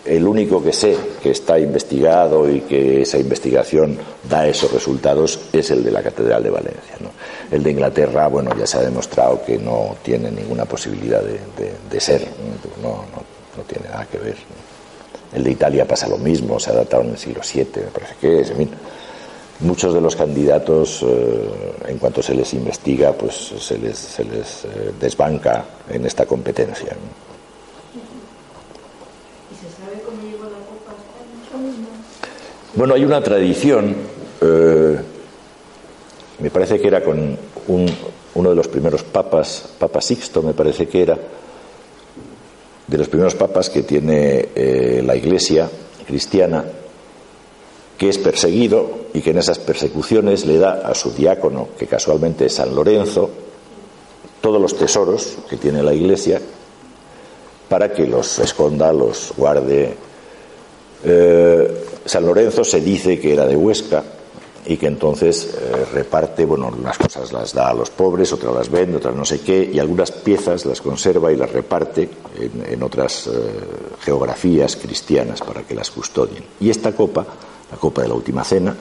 el 0.04 0.26
único 0.26 0.60
que 0.60 0.72
sé 0.72 0.96
que 1.22 1.30
está 1.30 1.60
investigado 1.60 2.50
y 2.50 2.62
que 2.62 3.02
esa 3.02 3.18
investigación 3.18 3.96
da 4.28 4.48
esos 4.48 4.72
resultados 4.72 5.38
es 5.52 5.70
el 5.70 5.84
de 5.84 5.92
la 5.92 6.02
Catedral 6.02 6.42
de 6.42 6.50
Valencia. 6.50 6.96
¿no? 6.98 7.10
El 7.48 7.62
de 7.62 7.70
Inglaterra, 7.70 8.26
bueno, 8.26 8.50
ya 8.58 8.66
se 8.66 8.78
ha 8.78 8.80
demostrado 8.80 9.44
que 9.44 9.58
no 9.58 9.94
tiene 10.02 10.32
ninguna 10.32 10.64
posibilidad 10.64 11.22
de, 11.22 12.00
ser, 12.00 12.26
no, 12.82 12.88
no, 12.88 13.22
no, 13.56 13.62
tiene 13.62 13.88
nada 13.88 14.06
que 14.10 14.18
ver. 14.18 14.36
El 15.32 15.44
de 15.44 15.52
Italia 15.52 15.86
pasa 15.86 16.08
lo 16.08 16.18
mismo, 16.18 16.58
se 16.58 16.70
ha 16.70 16.74
datado 16.74 17.04
en 17.04 17.10
el 17.10 17.18
siglo 17.18 17.42
VII, 17.42 17.64
me 17.76 17.90
parece 17.92 18.14
que 18.20 18.40
es, 18.40 18.50
en 18.50 18.56
fin. 18.56 18.70
Muchos 19.62 19.92
de 19.92 20.00
los 20.00 20.16
candidatos, 20.16 21.02
eh, 21.02 21.50
en 21.88 21.98
cuanto 21.98 22.22
se 22.22 22.34
les 22.34 22.54
investiga, 22.54 23.12
pues 23.12 23.34
se 23.34 23.76
les, 23.76 23.98
se 23.98 24.24
les 24.24 24.64
eh, 24.64 24.92
desbanca 24.98 25.66
en 25.90 26.06
esta 26.06 26.24
competencia. 26.24 26.96
Bueno, 32.74 32.94
hay 32.94 33.04
una 33.04 33.22
tradición, 33.22 33.94
eh, 34.40 34.98
me 36.38 36.50
parece 36.50 36.80
que 36.80 36.88
era 36.88 37.04
con 37.04 37.36
un, 37.68 37.86
uno 38.36 38.50
de 38.50 38.56
los 38.56 38.68
primeros 38.68 39.02
papas, 39.02 39.74
Papa 39.78 40.00
Sixto, 40.00 40.42
me 40.42 40.54
parece 40.54 40.88
que 40.88 41.02
era, 41.02 41.18
de 42.86 42.98
los 42.98 43.08
primeros 43.10 43.34
papas 43.34 43.68
que 43.68 43.82
tiene 43.82 44.48
la 45.04 45.14
Iglesia 45.14 45.68
cristiana, 46.06 46.64
que 48.00 48.08
es 48.08 48.16
perseguido 48.16 49.08
y 49.12 49.20
que 49.20 49.28
en 49.28 49.36
esas 49.36 49.58
persecuciones 49.58 50.46
le 50.46 50.56
da 50.56 50.80
a 50.86 50.94
su 50.94 51.10
diácono, 51.10 51.68
que 51.78 51.86
casualmente 51.86 52.46
es 52.46 52.54
San 52.54 52.74
Lorenzo, 52.74 53.28
todos 54.40 54.58
los 54.58 54.74
tesoros 54.74 55.36
que 55.50 55.58
tiene 55.58 55.82
la 55.82 55.92
Iglesia 55.92 56.40
para 57.68 57.92
que 57.92 58.06
los 58.06 58.38
esconda, 58.38 58.90
los 58.90 59.34
guarde. 59.36 59.94
Eh, 61.04 61.84
San 62.06 62.24
Lorenzo 62.24 62.64
se 62.64 62.80
dice 62.80 63.20
que 63.20 63.34
era 63.34 63.44
de 63.44 63.54
Huesca 63.54 64.02
y 64.64 64.78
que 64.78 64.86
entonces 64.86 65.54
eh, 65.60 65.84
reparte, 65.92 66.46
bueno, 66.46 66.72
unas 66.74 66.96
cosas 66.96 67.30
las 67.34 67.52
da 67.52 67.68
a 67.68 67.74
los 67.74 67.90
pobres, 67.90 68.32
otras 68.32 68.54
las 68.54 68.70
vende, 68.70 68.96
otras 68.96 69.14
no 69.14 69.26
sé 69.26 69.42
qué, 69.42 69.70
y 69.70 69.78
algunas 69.78 70.10
piezas 70.10 70.64
las 70.64 70.80
conserva 70.80 71.30
y 71.32 71.36
las 71.36 71.52
reparte 71.52 72.08
en, 72.66 72.82
otras 72.82 73.26
eh, 73.26 73.30
geografías 74.00 74.76
cristianas 74.76 75.42
para 75.42 75.64
que 75.64 75.74
las 75.74 75.90
custodien. 75.90 76.44
Y 76.60 76.70
esta 76.70 76.92
copa, 76.92 77.26
la 77.70 77.76
copa 77.76 78.02
de 78.02 78.08
la 78.08 78.14
última 78.14 78.44
cena, 78.44 78.74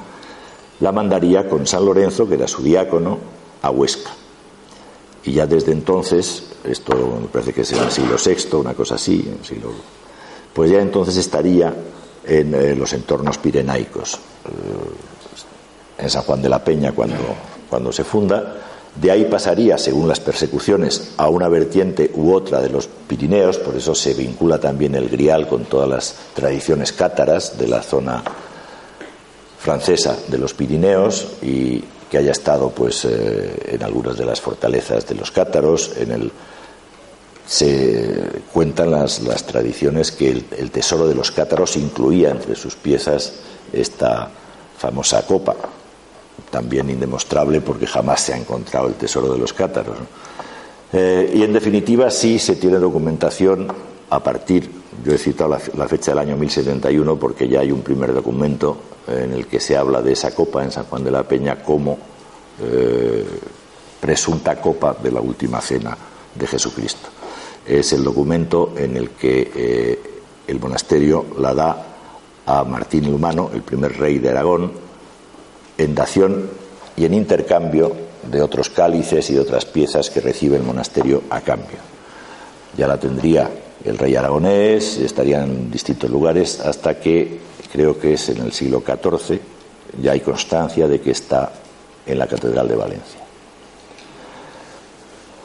la 0.80 0.92
mandaría 0.92 1.48
con 1.48 1.68
San 1.68 1.86
Lorenzo, 1.86 2.28
que 2.28 2.36
era 2.36 2.48
su 2.48 2.64
diácono, 2.64 3.18
a 3.62 3.70
Huesca. 3.70 4.12
Y 5.26 5.34
ya 5.34 5.46
desde 5.46 5.74
entonces, 5.74 6.44
esto 6.64 7.20
me 7.22 7.28
parece 7.28 7.54
que 7.54 7.62
es 7.62 7.72
en 7.74 7.84
el 7.84 7.92
siglo 7.92 8.16
VI, 8.24 8.58
una 8.58 8.74
cosa 8.74 8.96
así, 8.96 9.24
en 9.28 9.40
el 9.40 9.46
siglo, 9.46 9.72
pues 10.54 10.72
ya 10.72 10.82
entonces 10.82 11.18
estaría 11.18 11.74
en 12.26 12.54
eh, 12.54 12.76
los 12.76 12.94
entornos 12.94 13.38
pirenaicos. 13.38 14.16
Eh, 14.16 15.10
en 16.00 16.10
San 16.10 16.24
Juan 16.24 16.42
de 16.42 16.50
la 16.50 16.64
Peña, 16.64 16.94
cuando, 16.94 17.18
cuando 17.70 17.92
se 17.92 18.06
funda, 18.06 18.56
de 18.96 19.12
ahí 19.12 19.26
pasaría, 19.26 19.78
según 19.78 20.08
las 20.08 20.20
persecuciones, 20.20 21.14
a 21.18 21.30
una 21.30 21.48
vertiente 21.48 22.12
u 22.16 22.34
otra 22.34 22.62
de 22.62 22.70
los 22.70 22.88
Pirineos, 22.88 23.58
por 23.58 23.76
eso 23.76 23.94
se 23.94 24.14
vincula 24.14 24.60
también 24.60 24.96
el 24.96 25.10
grial 25.10 25.48
con 25.48 25.66
todas 25.66 25.90
las 25.90 26.16
tradiciones 26.34 26.94
cátaras 26.94 27.58
de 27.58 27.68
la 27.68 27.82
zona 27.82 28.24
francesa 29.60 30.18
de 30.28 30.38
los 30.38 30.54
Pirineos 30.54 31.34
y 31.42 31.84
que 32.10 32.18
haya 32.18 32.32
estado 32.32 32.70
pues 32.70 33.06
eh, 33.06 33.74
en 33.74 33.84
algunas 33.84 34.18
de 34.18 34.26
las 34.26 34.42
fortalezas 34.42 35.06
de 35.08 35.16
los 35.16 35.32
cátaros, 35.32 35.92
en 35.98 36.12
el 36.12 36.32
se 37.50 38.44
cuentan 38.54 38.92
las, 38.92 39.24
las 39.24 39.44
tradiciones 39.44 40.12
que 40.12 40.30
el, 40.30 40.70
tesoro 40.70 41.08
de 41.08 41.16
los 41.16 41.32
cátaros 41.32 41.78
incluía 41.78 42.30
entre 42.30 42.56
sus 42.56 42.76
piezas 42.76 43.34
esta 43.74 44.30
famosa 44.78 45.26
copa, 45.26 45.56
también 46.52 46.92
indemostrable 46.92 47.60
porque 47.62 47.88
jamás 47.88 48.22
se 48.22 48.34
ha 48.34 48.38
encontrado 48.38 48.88
el 48.88 48.94
tesoro 48.94 49.34
de 49.34 49.40
los 49.40 49.52
cátaros. 49.52 49.98
Eh, 50.94 51.32
y 51.34 51.42
en 51.42 51.52
definitiva 51.52 52.12
sí 52.12 52.38
se 52.38 52.56
tiene 52.56 52.78
documentación 52.78 53.68
a 54.12 54.24
partir, 54.24 54.70
yo 55.04 55.14
he 55.14 55.18
citado 55.18 55.58
la, 55.76 55.88
fecha 55.88 56.12
del 56.12 56.20
año 56.20 56.38
1071 56.38 57.16
porque 57.18 57.48
ya 57.48 57.60
hay 57.60 57.72
un 57.72 57.82
primer 57.82 58.14
documento 58.14 58.78
en 59.08 59.34
el 59.34 59.48
que 59.48 59.60
se 59.60 59.78
habla 59.78 60.02
de 60.02 60.14
esa 60.14 60.34
copa 60.34 60.64
en 60.64 60.72
San 60.72 60.86
Juan 60.86 61.04
de 61.04 61.12
la 61.12 61.24
Peña 61.24 61.64
como 61.64 61.98
eh, 62.62 63.26
presunta 64.00 64.60
copa 64.60 64.96
de 65.02 65.12
la 65.12 65.22
última 65.22 65.62
cena 65.62 65.98
de 66.36 66.48
Jesucristo 66.48 67.10
es 67.70 67.94
el 67.94 68.04
documento 68.04 68.74
en 68.76 68.98
el 68.98 69.12
que 69.12 69.52
eh, 69.56 70.00
el 70.48 70.60
monasterio 70.60 71.26
la 71.38 71.54
da 71.54 71.86
a 72.46 72.64
Martín 72.64 73.06
el 73.06 73.14
Humano, 73.14 73.52
el 73.54 73.62
primer 73.62 73.98
rey 73.98 74.18
de 74.18 74.30
Aragón, 74.30 74.72
en 75.78 75.94
dación 75.94 76.50
y 76.98 77.06
en 77.06 77.14
intercambio 77.14 77.96
de 78.24 78.42
otros 78.42 78.70
cálices 78.70 79.30
y 79.30 79.36
de 79.36 79.42
otras 79.42 79.66
piezas 79.66 80.10
que 80.10 80.20
recibe 80.20 80.58
el 80.58 80.64
monasterio 80.64 81.24
a 81.30 81.42
cambio. 81.42 81.78
Ya 82.76 82.88
la 82.88 83.00
tendría 83.00 83.50
el 83.86 83.98
rey 83.98 84.16
aragonés, 84.16 84.98
estaría 84.98 85.44
en 85.44 85.72
distintos 85.72 86.10
lugares 86.10 86.60
hasta 86.60 87.00
que 87.00 87.40
creo 87.72 88.00
que 88.00 88.14
es 88.14 88.30
en 88.30 88.42
el 88.42 88.52
siglo 88.52 88.84
XIV, 88.86 89.40
ya 90.02 90.12
hay 90.12 90.20
constancia 90.20 90.88
de 90.88 91.00
que 91.00 91.12
está 91.12 91.52
en 92.06 92.18
la 92.18 92.28
Catedral 92.28 92.68
de 92.68 92.76
Valencia. 92.76 93.20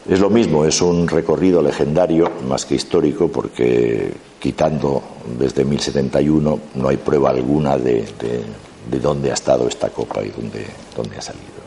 Es 0.08 0.20
lo 0.20 0.28
mismo, 0.28 0.66
es 0.66 0.82
un 0.82 1.08
recorrido 1.08 1.62
legendario 1.62 2.30
más 2.46 2.66
que 2.66 2.74
histórico 2.74 3.28
porque 3.28 4.12
quitando 4.38 5.02
desde 5.38 5.64
1071 5.64 6.58
no 6.74 6.88
hay 6.88 6.98
prueba 6.98 7.30
alguna 7.30 7.78
de, 7.78 8.04
de, 8.20 8.42
de 8.90 9.00
dónde 9.00 9.30
ha 9.30 9.34
estado 9.34 9.66
esta 9.66 9.88
copa 9.88 10.22
y 10.22 10.28
dónde, 10.28 10.66
dónde 10.94 11.16
ha 11.16 11.22
salido. 11.22 11.64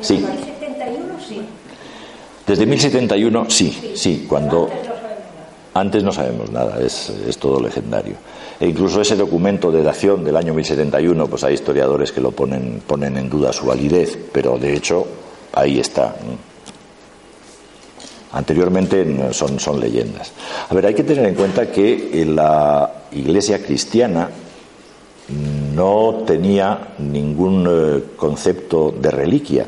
Sí. 0.00 0.24
1071 2.46 2.46
sí. 2.46 2.46
Desde 2.46 2.66
1071 2.66 3.46
sí, 3.50 3.92
sí, 3.94 4.26
cuando 4.28 4.68
antes 5.74 6.02
no 6.02 6.12
sabemos 6.12 6.50
nada, 6.50 6.80
es, 6.80 7.10
es 7.10 7.38
todo 7.38 7.60
legendario. 7.60 8.14
E 8.58 8.68
incluso 8.68 9.00
ese 9.00 9.16
documento 9.16 9.72
de 9.72 9.82
dación 9.82 10.24
del 10.24 10.36
año 10.36 10.52
1071, 10.52 11.26
pues 11.28 11.44
hay 11.44 11.54
historiadores 11.54 12.12
que 12.12 12.20
lo 12.20 12.32
ponen, 12.32 12.82
ponen 12.86 13.16
en 13.16 13.30
duda 13.30 13.52
su 13.52 13.66
validez, 13.66 14.18
pero 14.32 14.58
de 14.58 14.74
hecho 14.74 15.06
ahí 15.52 15.80
está. 15.80 16.14
Anteriormente 18.32 19.32
son, 19.32 19.58
son 19.58 19.80
leyendas. 19.80 20.32
A 20.68 20.74
ver, 20.74 20.86
hay 20.86 20.94
que 20.94 21.04
tener 21.04 21.24
en 21.26 21.34
cuenta 21.34 21.72
que 21.72 22.24
la 22.26 22.92
iglesia 23.12 23.62
cristiana 23.64 24.28
no 25.74 26.22
tenía 26.26 26.94
ningún 26.98 27.66
eh, 27.68 28.04
concepto 28.16 28.92
de 28.92 29.10
reliquia. 29.10 29.66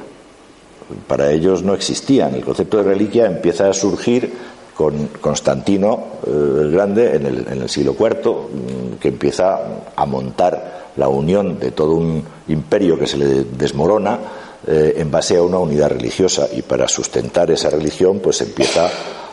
Para 1.07 1.31
ellos 1.31 1.63
no 1.63 1.75
existían. 1.75 2.35
El 2.35 2.45
concepto 2.45 2.79
de 2.79 2.85
reliquia 2.85 3.27
empieza 3.27 3.69
a 3.69 3.73
surgir 3.73 4.33
con 4.75 5.09
Constantino 5.21 6.05
eh, 6.27 6.31
el 6.31 6.71
Grande 6.71 7.17
en 7.17 7.27
el, 7.27 7.47
en 7.49 7.63
el 7.63 7.69
siglo 7.69 7.95
IV, 7.99 8.31
mm, 8.31 8.99
que 8.99 9.09
empieza 9.09 9.61
a 9.95 10.07
montar 10.07 10.83
la 10.97 11.09
unión 11.09 11.59
de 11.59 11.71
todo 11.71 11.95
un 11.95 12.23
imperio 12.49 12.99
que 12.99 13.07
se 13.07 13.17
le 13.17 13.45
desmorona 13.45 14.19
eh, 14.67 14.95
en 14.99 15.11
base 15.11 15.37
a 15.37 15.43
una 15.43 15.59
unidad 15.59 15.91
religiosa 15.91 16.47
y 16.53 16.63
para 16.63 16.87
sustentar 16.87 17.51
esa 17.51 17.71
religión 17.71 18.21
pues 18.21 18.41
empieza 18.43 18.89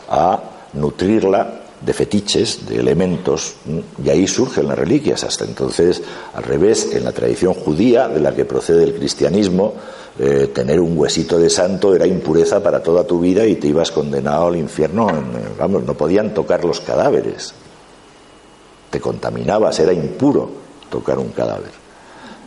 a 0.08 0.40
nutrirla 0.72 1.59
de 1.80 1.92
fetiches, 1.92 2.66
de 2.68 2.78
elementos, 2.78 3.54
y 4.04 4.08
ahí 4.10 4.26
surgen 4.26 4.68
las 4.68 4.78
reliquias. 4.78 5.24
Hasta 5.24 5.44
entonces, 5.44 6.02
al 6.34 6.42
revés, 6.42 6.94
en 6.94 7.04
la 7.04 7.12
tradición 7.12 7.54
judía, 7.54 8.08
de 8.08 8.20
la 8.20 8.34
que 8.34 8.44
procede 8.44 8.84
el 8.84 8.94
cristianismo, 8.94 9.74
eh, 10.18 10.50
tener 10.52 10.80
un 10.80 10.98
huesito 10.98 11.38
de 11.38 11.48
santo 11.48 11.94
era 11.94 12.06
impureza 12.06 12.62
para 12.62 12.82
toda 12.82 13.04
tu 13.04 13.20
vida 13.20 13.46
y 13.46 13.56
te 13.56 13.68
ibas 13.68 13.90
condenado 13.90 14.48
al 14.48 14.56
infierno. 14.56 15.08
vamos, 15.58 15.84
no 15.84 15.94
podían 15.94 16.34
tocar 16.34 16.64
los 16.64 16.80
cadáveres. 16.80 17.54
Te 18.90 19.00
contaminabas, 19.00 19.78
era 19.78 19.92
impuro 19.92 20.50
tocar 20.90 21.18
un 21.18 21.28
cadáver. 21.28 21.79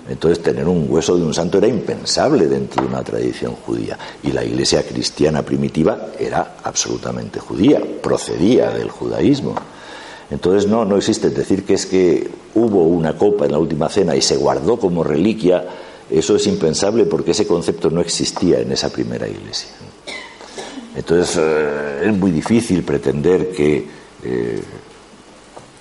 Entonces 0.08 0.43
tener 0.43 0.68
un 0.68 0.88
hueso 0.89 1.18
de 1.18 1.24
un 1.24 1.34
santo 1.34 1.58
era 1.58 1.68
impensable 1.68 2.47
dentro 2.47 2.84
de 2.84 2.89
una 2.89 3.04
tradición 3.04 3.56
judía. 3.56 3.97
Y 4.22 4.32
la 4.32 4.43
iglesia 4.43 4.84
cristiana 4.84 5.43
primitiva 5.43 6.08
era 6.20 6.58
absolutamente 6.64 7.39
judía, 7.39 7.82
procedía 8.01 8.72
del 8.72 8.89
judaísmo. 8.89 9.56
Entonces 10.30 10.70
no, 10.70 10.84
no 10.84 10.97
existe 10.97 11.30
decir 11.30 11.64
que 11.64 11.76
es 11.76 11.86
que 11.86 12.30
hubo 12.56 12.84
una 12.84 13.18
copa 13.18 13.45
en 13.45 13.51
la 13.51 13.60
última 13.60 13.88
cena 13.89 14.16
y 14.16 14.22
se 14.22 14.36
guardó 14.36 14.78
como 14.78 15.04
reliquia, 15.04 15.66
eso 16.10 16.36
es 16.36 16.47
impensable 16.47 17.06
porque 17.06 17.32
ese 17.32 17.47
concepto 17.47 17.89
no 17.89 18.01
existía 18.01 18.60
en 18.60 18.72
esa 18.72 18.89
primera 18.89 19.28
iglesia. 19.28 19.70
Entonces 20.95 21.38
eh, 21.39 22.08
es 22.08 22.18
muy 22.18 22.32
difícil 22.32 22.84
pretender 22.84 23.51
que 23.51 23.88
eh, 24.24 24.62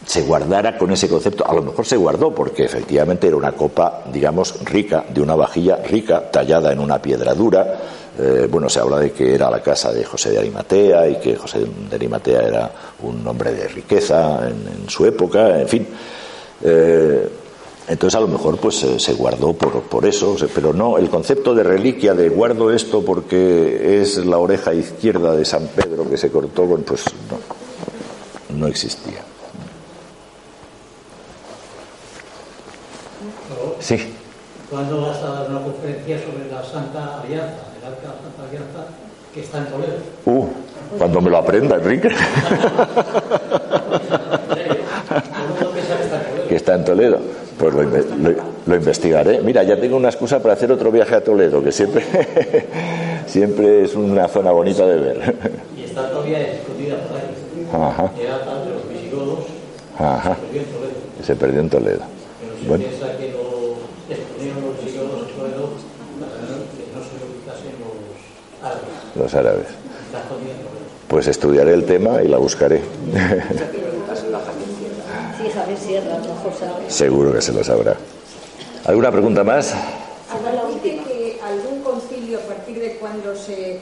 se 0.07 0.23
guardara 0.23 0.77
con 0.77 0.91
ese 0.93 1.09
concepto. 1.09 1.47
A 1.47 1.55
lo 1.55 1.63
mejor 1.63 1.87
se 1.87 1.97
guardó 1.97 2.35
porque 2.35 2.65
efectivamente 2.65 3.27
era 3.27 3.37
una 3.37 3.53
copa, 3.53 4.03
digamos, 4.13 4.65
rica, 4.65 5.05
de 5.09 5.21
una 5.21 5.35
vajilla 5.35 5.77
rica, 5.77 6.31
tallada 6.31 6.73
en 6.73 6.81
una 6.81 7.01
piedra 7.01 7.35
dura. 7.35 7.79
Eh, 8.19 8.47
bueno, 8.51 8.69
se 8.69 8.81
habla 8.81 8.99
de 8.99 9.13
que 9.13 9.35
era 9.35 9.51
la 9.51 9.63
casa 9.63 9.93
de 9.93 10.05
José 10.05 10.31
de 10.31 10.39
Arimatea 10.39 11.09
y 11.09 11.17
que 11.17 11.37
José 11.37 11.61
de 11.61 11.97
Arimatea 11.97 12.41
era 12.43 12.73
un 13.03 13.27
hombre 13.27 13.53
de 13.53 13.69
riqueza 13.69 14.49
en, 14.49 14.89
su 14.89 15.07
época, 15.07 15.61
en 15.61 15.69
fin. 15.69 15.87
Eh, 16.63 17.29
entonces 17.89 18.17
a 18.17 18.21
lo 18.21 18.29
mejor 18.29 18.59
pues 18.59 18.87
se 18.97 19.13
guardó 19.15 19.55
por, 19.55 19.83
por 19.83 20.07
eso, 20.07 20.37
pero 20.55 20.73
no, 20.73 20.99
el 20.99 21.09
concepto 21.09 21.55
de 21.55 21.65
reliquia 21.65 22.15
de 22.15 22.29
guardo 22.29 22.71
esto 22.71 23.03
porque 23.03 24.01
es 24.01 24.19
la 24.19 24.39
oreja 24.39 24.73
izquierda 24.73 25.35
de 25.35 25.45
San 25.45 25.67
Pedro 25.69 26.09
que 26.09 26.17
se 26.17 26.31
cortó, 26.31 26.65
pues 26.87 27.05
no, 27.29 28.57
no 28.57 28.67
existía. 28.69 29.32
Sí. 33.83 33.99
¿Cuándo 34.71 35.03
vas 35.03 35.19
a 35.23 35.27
dar 35.33 35.51
una 35.51 35.61
conferencia 35.63 36.19
sobre 36.21 36.51
la 36.51 36.63
Santa 36.65 37.21
Alianza, 37.21 37.67
el 37.79 37.85
Arca 37.87 38.01
de 38.01 38.07
la 38.07 38.15
Santa 38.15 38.43
Alianza, 38.49 38.87
que 39.35 39.41
está 39.41 39.59
en 39.59 39.67
Toledo? 39.67 39.97
Uh, 40.25 40.47
cuando 40.99 41.21
me 41.21 41.31
lo 41.31 41.37
aprenda, 41.39 41.77
Enrique. 41.77 42.09
que 46.49 46.57
está 46.57 46.75
en 46.75 46.85
Toledo. 46.85 47.19
Pues 47.59 47.75
lo, 47.75 47.83
lo, 48.67 48.77
investigaré. 48.77 49.41
Mira, 49.41 49.63
ya 49.63 49.79
tengo 49.79 49.97
una 49.97 50.09
excusa 50.09 50.41
para 50.41 50.55
hacer 50.55 50.73
otro 50.73 50.91
viaje 50.91 51.15
a 51.15 51.23
Toledo, 51.23 51.63
que 51.63 51.71
siempre, 51.71 52.05
siempre 53.27 53.85
es 53.85 53.95
una 53.95 54.27
zona 54.29 54.51
bonita 54.53 54.87
de 54.87 54.99
ver. 54.99 55.37
y 55.77 55.85
está 55.85 56.09
todavía 56.11 56.41
escondida 56.41 56.97
por 57.09 57.19
ahí. 57.19 57.23
Ajá. 57.91 58.11
Era 58.21 58.39
de 58.39 58.71
los 58.71 58.89
visigodos. 58.89 59.41
Ajá. 59.99 60.37
Se 60.37 60.47
perdió 60.47 60.61
en 60.63 60.67
Toledo. 60.73 61.01
Se 61.25 61.37
perdió 61.37 61.61
en 61.61 61.71
Toledo. 61.71 62.01
Pero 62.41 62.53
se 62.59 62.67
Bueno. 62.67 62.85
piensa 62.85 63.17
que 63.17 63.31
los 63.31 63.79
exponieron 64.11 64.63
los 64.67 64.85
visigodos 64.85 65.29
en 65.29 65.35
Toledo 65.37 65.65
para 66.19 66.33
que 66.33 66.85
no 66.91 67.01
se 67.01 67.15
lo 67.21 67.27
quitasen 67.39 67.79
los 69.15 69.35
árabes. 69.35 69.67
Pues 71.09 71.27
estudiaré 71.29 71.75
el 71.75 71.85
tema 71.85 72.23
y 72.23 72.29
la 72.29 72.39
buscaré. 72.39 72.81
Sí, 75.39 75.51
Javier 75.51 75.79
Sierra, 75.79 76.15
a 76.15 76.19
lo 76.19 76.35
mejor 76.35 76.53
sabe. 76.59 76.89
Seguro 76.91 77.33
que 77.33 77.43
se 77.43 77.53
lo 77.53 77.63
sabrá. 77.65 77.97
¿Alguna 78.85 79.11
pregunta 79.11 79.45
más? 79.45 79.75
Ahora 80.31 80.63
dice 80.69 81.01
que 81.05 81.39
algún 81.43 81.83
concilio, 81.83 82.39
a 82.39 82.43
partir 82.43 82.81
de 82.81 82.97
cuando 82.97 83.35
se, 83.37 83.79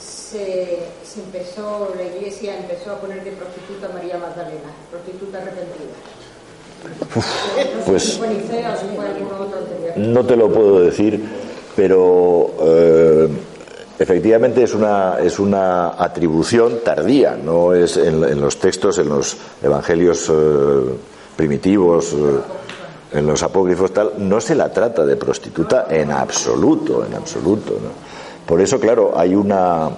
se, 0.00 0.78
se 1.04 1.20
empezó, 1.20 1.92
la 1.96 2.02
iglesia 2.04 2.56
empezó 2.56 2.92
a 2.92 3.00
poner 3.00 3.24
de 3.24 3.32
prostituta 3.32 3.86
a 3.88 3.92
María 3.92 4.18
Magdalena, 4.18 4.70
prostituta 4.90 5.38
arrepentida. 5.38 5.94
pues-. 7.86 8.20
No 9.96 10.24
te 10.24 10.36
lo 10.36 10.52
puedo 10.52 10.80
decir, 10.80 11.20
pero 11.74 12.54
eh, 12.62 13.28
efectivamente 13.98 14.62
es 14.62 14.74
una, 14.74 15.18
es 15.18 15.38
una 15.38 16.02
atribución 16.02 16.80
tardía, 16.84 17.36
no 17.36 17.74
es 17.74 17.96
en, 17.96 18.40
los 18.40 18.58
textos, 18.58 18.98
en 18.98 19.08
los 19.08 19.36
evangelios 19.62 20.30
eh, 20.30 20.32
primitivos, 21.36 22.12
eh, 22.12 23.16
en 23.18 23.26
los 23.26 23.42
apócrifos 23.42 23.92
tal, 23.92 24.12
no 24.18 24.40
se 24.40 24.54
la 24.54 24.72
trata 24.72 25.04
de 25.04 25.16
prostituta 25.16 25.86
en 25.90 26.10
absoluto, 26.12 27.04
en 27.04 27.14
absoluto. 27.14 27.74
Por 28.46 28.60
eso, 28.60 28.78
claro, 28.78 29.12
hay 29.16 29.34
una 29.34 29.90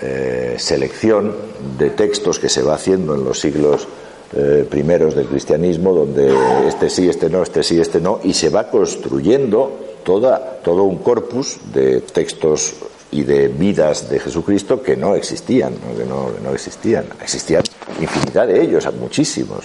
eh, 0.00 0.56
selección 0.58 1.34
de 1.78 1.90
textos 1.90 2.38
que 2.38 2.48
se 2.48 2.62
va 2.62 2.74
haciendo 2.74 3.14
en 3.14 3.24
los 3.24 3.40
siglos 3.40 3.88
primeros 4.68 5.14
del 5.14 5.28
cristianismo, 5.28 5.94
donde 5.94 6.34
este 6.66 6.90
sí, 6.90 7.08
este 7.08 7.30
no, 7.30 7.44
este 7.44 7.62
sí, 7.62 7.80
este 7.80 8.00
no, 8.00 8.18
y 8.24 8.34
se 8.34 8.50
va 8.50 8.68
construyendo 8.68 9.70
toda, 10.02 10.58
todo 10.62 10.82
un 10.82 10.98
corpus 10.98 11.56
de 11.72 12.00
textos 12.00 12.74
y 13.16 13.24
de 13.24 13.48
vidas 13.48 14.10
de 14.10 14.18
Jesucristo 14.18 14.82
que 14.82 14.96
no 14.96 15.14
existían. 15.14 15.72
Que, 15.96 16.04
no, 16.04 16.30
no 16.42 16.52
existían. 16.52 17.06
Existían 17.22 17.62
infinidad 18.00 18.46
de 18.46 18.62
ellos, 18.62 18.86
muchísimos. 18.98 19.64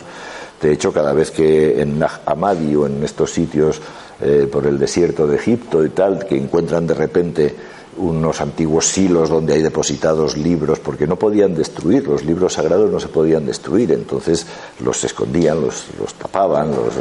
De 0.62 0.72
hecho, 0.72 0.93
cada 0.93 1.12
vez 1.12 1.32
que 1.32 1.82
en 1.82 1.99
Nag 1.99 2.22
Hammadi 2.26 2.76
o 2.76 2.86
en 2.86 3.04
estos 3.04 3.32
sitios 3.32 3.82
eh, 4.22 4.47
por 4.52 4.66
el 4.68 4.78
desierto 4.78 5.28
de 5.28 5.36
Egipto 5.36 5.84
y 5.84 5.89
tal, 5.89 6.26
que 6.26 6.38
encuentran 6.38 6.88
de 6.88 6.93
repente 6.93 7.56
unos 7.97 8.39
antiguos 8.39 8.88
silos 8.88 9.30
donde 9.30 9.54
hay 9.54 9.62
depositados 9.62 10.38
libros, 10.38 10.80
porque 10.80 11.08
no 11.08 11.18
podían 11.18 11.54
destruir, 11.54 12.08
los 12.08 12.24
libros 12.24 12.54
sagrados 12.54 12.89
no 12.89 12.99
se 12.99 13.10
podían 13.10 13.45
destruir, 13.45 13.91
entonces 13.91 14.45
los 14.80 15.04
escondían, 15.04 15.60
los, 15.60 15.88
los 15.99 16.14
tapaban, 16.14 16.70
los, 16.70 16.93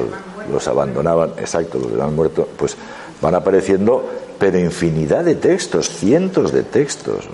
los 0.51 0.67
abandonaban, 0.67 1.31
exacto, 1.39 1.79
los 1.79 1.93
que 1.93 2.03
han 2.03 2.17
muerto, 2.17 2.49
pues 2.57 2.77
van 3.21 3.35
apareciendo, 3.35 4.09
pero 4.39 4.59
infinidad 4.59 5.25
de 5.25 5.35
textos, 5.35 5.89
cientos 5.89 6.53
de 6.53 6.63
textos, 6.63 7.29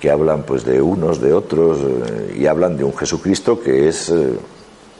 que 0.00 0.10
hablan 0.10 0.42
pues 0.42 0.64
de 0.64 0.80
unos, 0.80 1.20
de 1.20 1.32
otros, 1.32 1.78
eh, 1.80 2.36
y 2.38 2.46
hablan 2.46 2.76
de 2.76 2.84
un 2.84 2.96
Jesucristo 2.96 3.60
que 3.60 3.88
es 3.88 4.10
eh, 4.10 4.34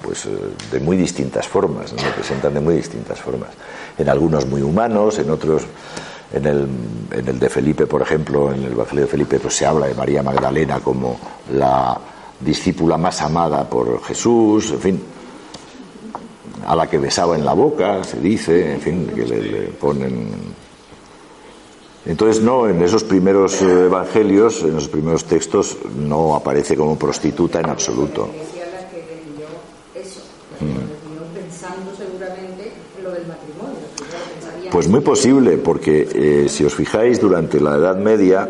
pues 0.02 0.26
eh, 0.26 0.30
de 0.70 0.80
muy 0.80 0.96
distintas 0.96 1.46
formas, 1.48 1.92
¿no? 1.92 2.02
presentan 2.14 2.54
de 2.54 2.60
muy 2.60 2.74
distintas 2.74 3.20
formas. 3.20 3.50
En 3.96 4.08
algunos 4.08 4.46
muy 4.46 4.62
humanos, 4.62 5.18
en 5.18 5.30
otros, 5.30 5.62
en 6.32 6.46
el, 6.46 6.66
en 7.10 7.28
el 7.28 7.38
de 7.38 7.48
Felipe, 7.48 7.86
por 7.86 8.02
ejemplo, 8.02 8.52
en 8.52 8.64
el 8.64 8.72
Evangelio 8.72 9.04
de 9.04 9.10
Felipe, 9.10 9.38
pues 9.38 9.54
se 9.54 9.66
habla 9.66 9.86
de 9.86 9.94
María 9.94 10.22
Magdalena 10.22 10.80
como 10.80 11.18
la 11.52 11.98
discípula 12.40 12.96
más 12.96 13.22
amada 13.22 13.68
por 13.68 14.02
Jesús, 14.02 14.72
en 14.72 14.80
fin, 14.80 15.02
a 16.66 16.74
la 16.76 16.88
que 16.88 16.98
besaba 16.98 17.36
en 17.36 17.44
la 17.44 17.52
boca, 17.54 18.02
se 18.04 18.20
dice, 18.20 18.74
en 18.74 18.80
fin, 18.80 19.06
que 19.14 19.24
le, 19.26 19.42
le 19.42 19.60
ponen. 19.68 20.28
Entonces, 22.06 22.42
no, 22.42 22.68
en 22.68 22.82
esos 22.82 23.02
primeros 23.02 23.62
eh, 23.62 23.86
evangelios, 23.86 24.62
en 24.62 24.76
esos 24.76 24.88
primeros 24.88 25.24
textos, 25.24 25.76
no 25.98 26.34
aparece 26.36 26.76
como 26.76 26.98
prostituta 26.98 27.60
en 27.60 27.70
absoluto. 27.70 28.28
La 28.30 28.34
iglesia 28.36 28.66
la 28.72 28.88
que 28.90 28.96
decidió 28.98 29.46
eso, 29.94 30.20
la 30.52 30.58
que 30.58 30.66
decidió 30.66 31.24
pensando 31.34 31.90
seguramente 31.96 32.72
en 32.98 33.04
lo 33.04 33.10
del 33.10 33.26
matrimonio. 33.26 33.78
primero 33.96 34.18
pensarían- 34.38 34.70
Pues 34.70 34.88
muy 34.88 35.00
posible, 35.00 35.56
porque 35.56 36.06
eh, 36.14 36.48
si 36.50 36.64
os 36.64 36.74
fijáis, 36.74 37.20
durante 37.20 37.58
la 37.58 37.76
Edad 37.76 37.96
Media, 37.96 38.48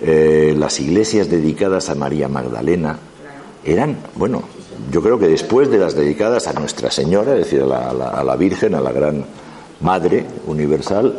eh, 0.00 0.54
las 0.58 0.80
iglesias 0.80 1.28
dedicadas 1.30 1.90
a 1.90 1.94
María 1.94 2.26
Magdalena 2.28 2.98
eran, 3.64 3.96
bueno, 4.16 4.42
yo 4.90 5.02
creo 5.02 5.18
que 5.18 5.28
después 5.28 5.70
de 5.70 5.78
las 5.78 5.94
dedicadas 5.94 6.46
a 6.48 6.52
Nuestra 6.52 6.90
Señora, 6.90 7.32
es 7.34 7.38
decir, 7.44 7.62
a 7.62 7.66
la, 7.66 7.90
a 7.90 7.92
la- 7.92 8.08
a 8.10 8.24
la 8.24 8.36
Virgen, 8.36 8.74
a 8.74 8.80
la 8.80 8.92
gran 8.92 9.24
Madre 9.80 10.24
Universal, 10.46 11.18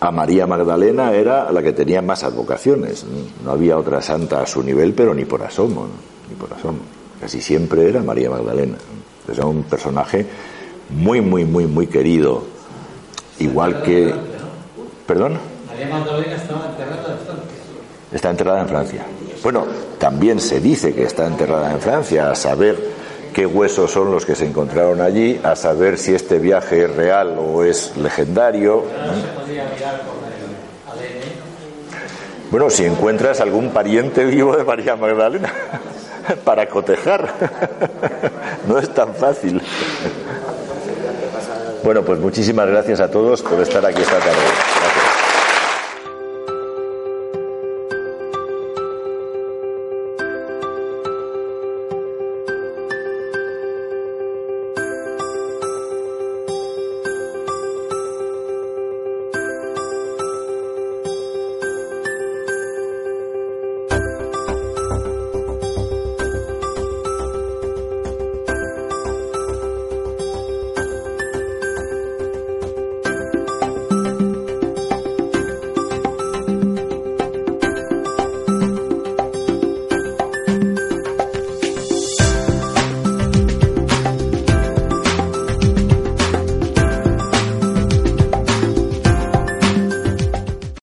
a 0.00 0.10
María 0.10 0.46
Magdalena 0.46 1.12
era 1.12 1.50
la 1.50 1.62
que 1.62 1.72
tenía 1.72 2.02
más 2.02 2.22
advocaciones. 2.24 3.04
No 3.44 3.50
había 3.50 3.78
otra 3.78 4.02
santa 4.02 4.42
a 4.42 4.46
su 4.46 4.62
nivel, 4.62 4.92
pero 4.92 5.14
ni 5.14 5.24
por 5.24 5.42
asomo, 5.42 5.82
¿no? 5.82 6.28
ni 6.28 6.34
por 6.34 6.52
asomo. 6.52 6.78
Casi 7.20 7.40
siempre 7.40 7.88
era 7.88 8.02
María 8.02 8.28
Magdalena. 8.30 8.76
Era 9.32 9.46
un 9.46 9.62
personaje 9.64 10.26
muy, 10.90 11.20
muy, 11.20 11.44
muy, 11.44 11.66
muy 11.66 11.86
querido. 11.86 12.42
Igual 13.38 13.82
que. 13.82 14.14
¿Perdón? 15.06 15.38
María 15.66 15.88
Magdalena 15.88 16.36
estaba 16.36 16.66
enterrada 16.70 17.12
en 17.12 17.18
Francia. 17.26 17.56
Está 18.12 18.30
enterrada 18.30 18.60
en 18.60 18.68
Francia. 18.68 19.06
Bueno, 19.42 19.64
también 19.98 20.40
se 20.40 20.60
dice 20.60 20.94
que 20.94 21.04
está 21.04 21.26
enterrada 21.26 21.72
en 21.72 21.80
Francia, 21.80 22.30
a 22.30 22.34
saber 22.34 22.95
qué 23.36 23.44
huesos 23.44 23.90
son 23.90 24.10
los 24.10 24.24
que 24.24 24.34
se 24.34 24.46
encontraron 24.46 25.02
allí, 25.02 25.38
a 25.42 25.56
saber 25.56 25.98
si 25.98 26.14
este 26.14 26.38
viaje 26.38 26.84
es 26.84 26.96
real 26.96 27.36
o 27.38 27.64
es 27.64 27.94
legendario. 27.98 28.84
Bueno, 32.50 32.70
si 32.70 32.86
encuentras 32.86 33.42
algún 33.42 33.72
pariente 33.74 34.24
vivo 34.24 34.56
de 34.56 34.64
María 34.64 34.96
Magdalena 34.96 35.52
para 36.44 36.66
cotejar, 36.66 37.30
no 38.68 38.78
es 38.78 38.88
tan 38.94 39.14
fácil. 39.14 39.60
Bueno, 41.84 42.02
pues 42.04 42.18
muchísimas 42.18 42.66
gracias 42.68 43.00
a 43.00 43.10
todos 43.10 43.42
por 43.42 43.60
estar 43.60 43.84
aquí 43.84 44.00
esta 44.00 44.18
tarde. 44.18 44.65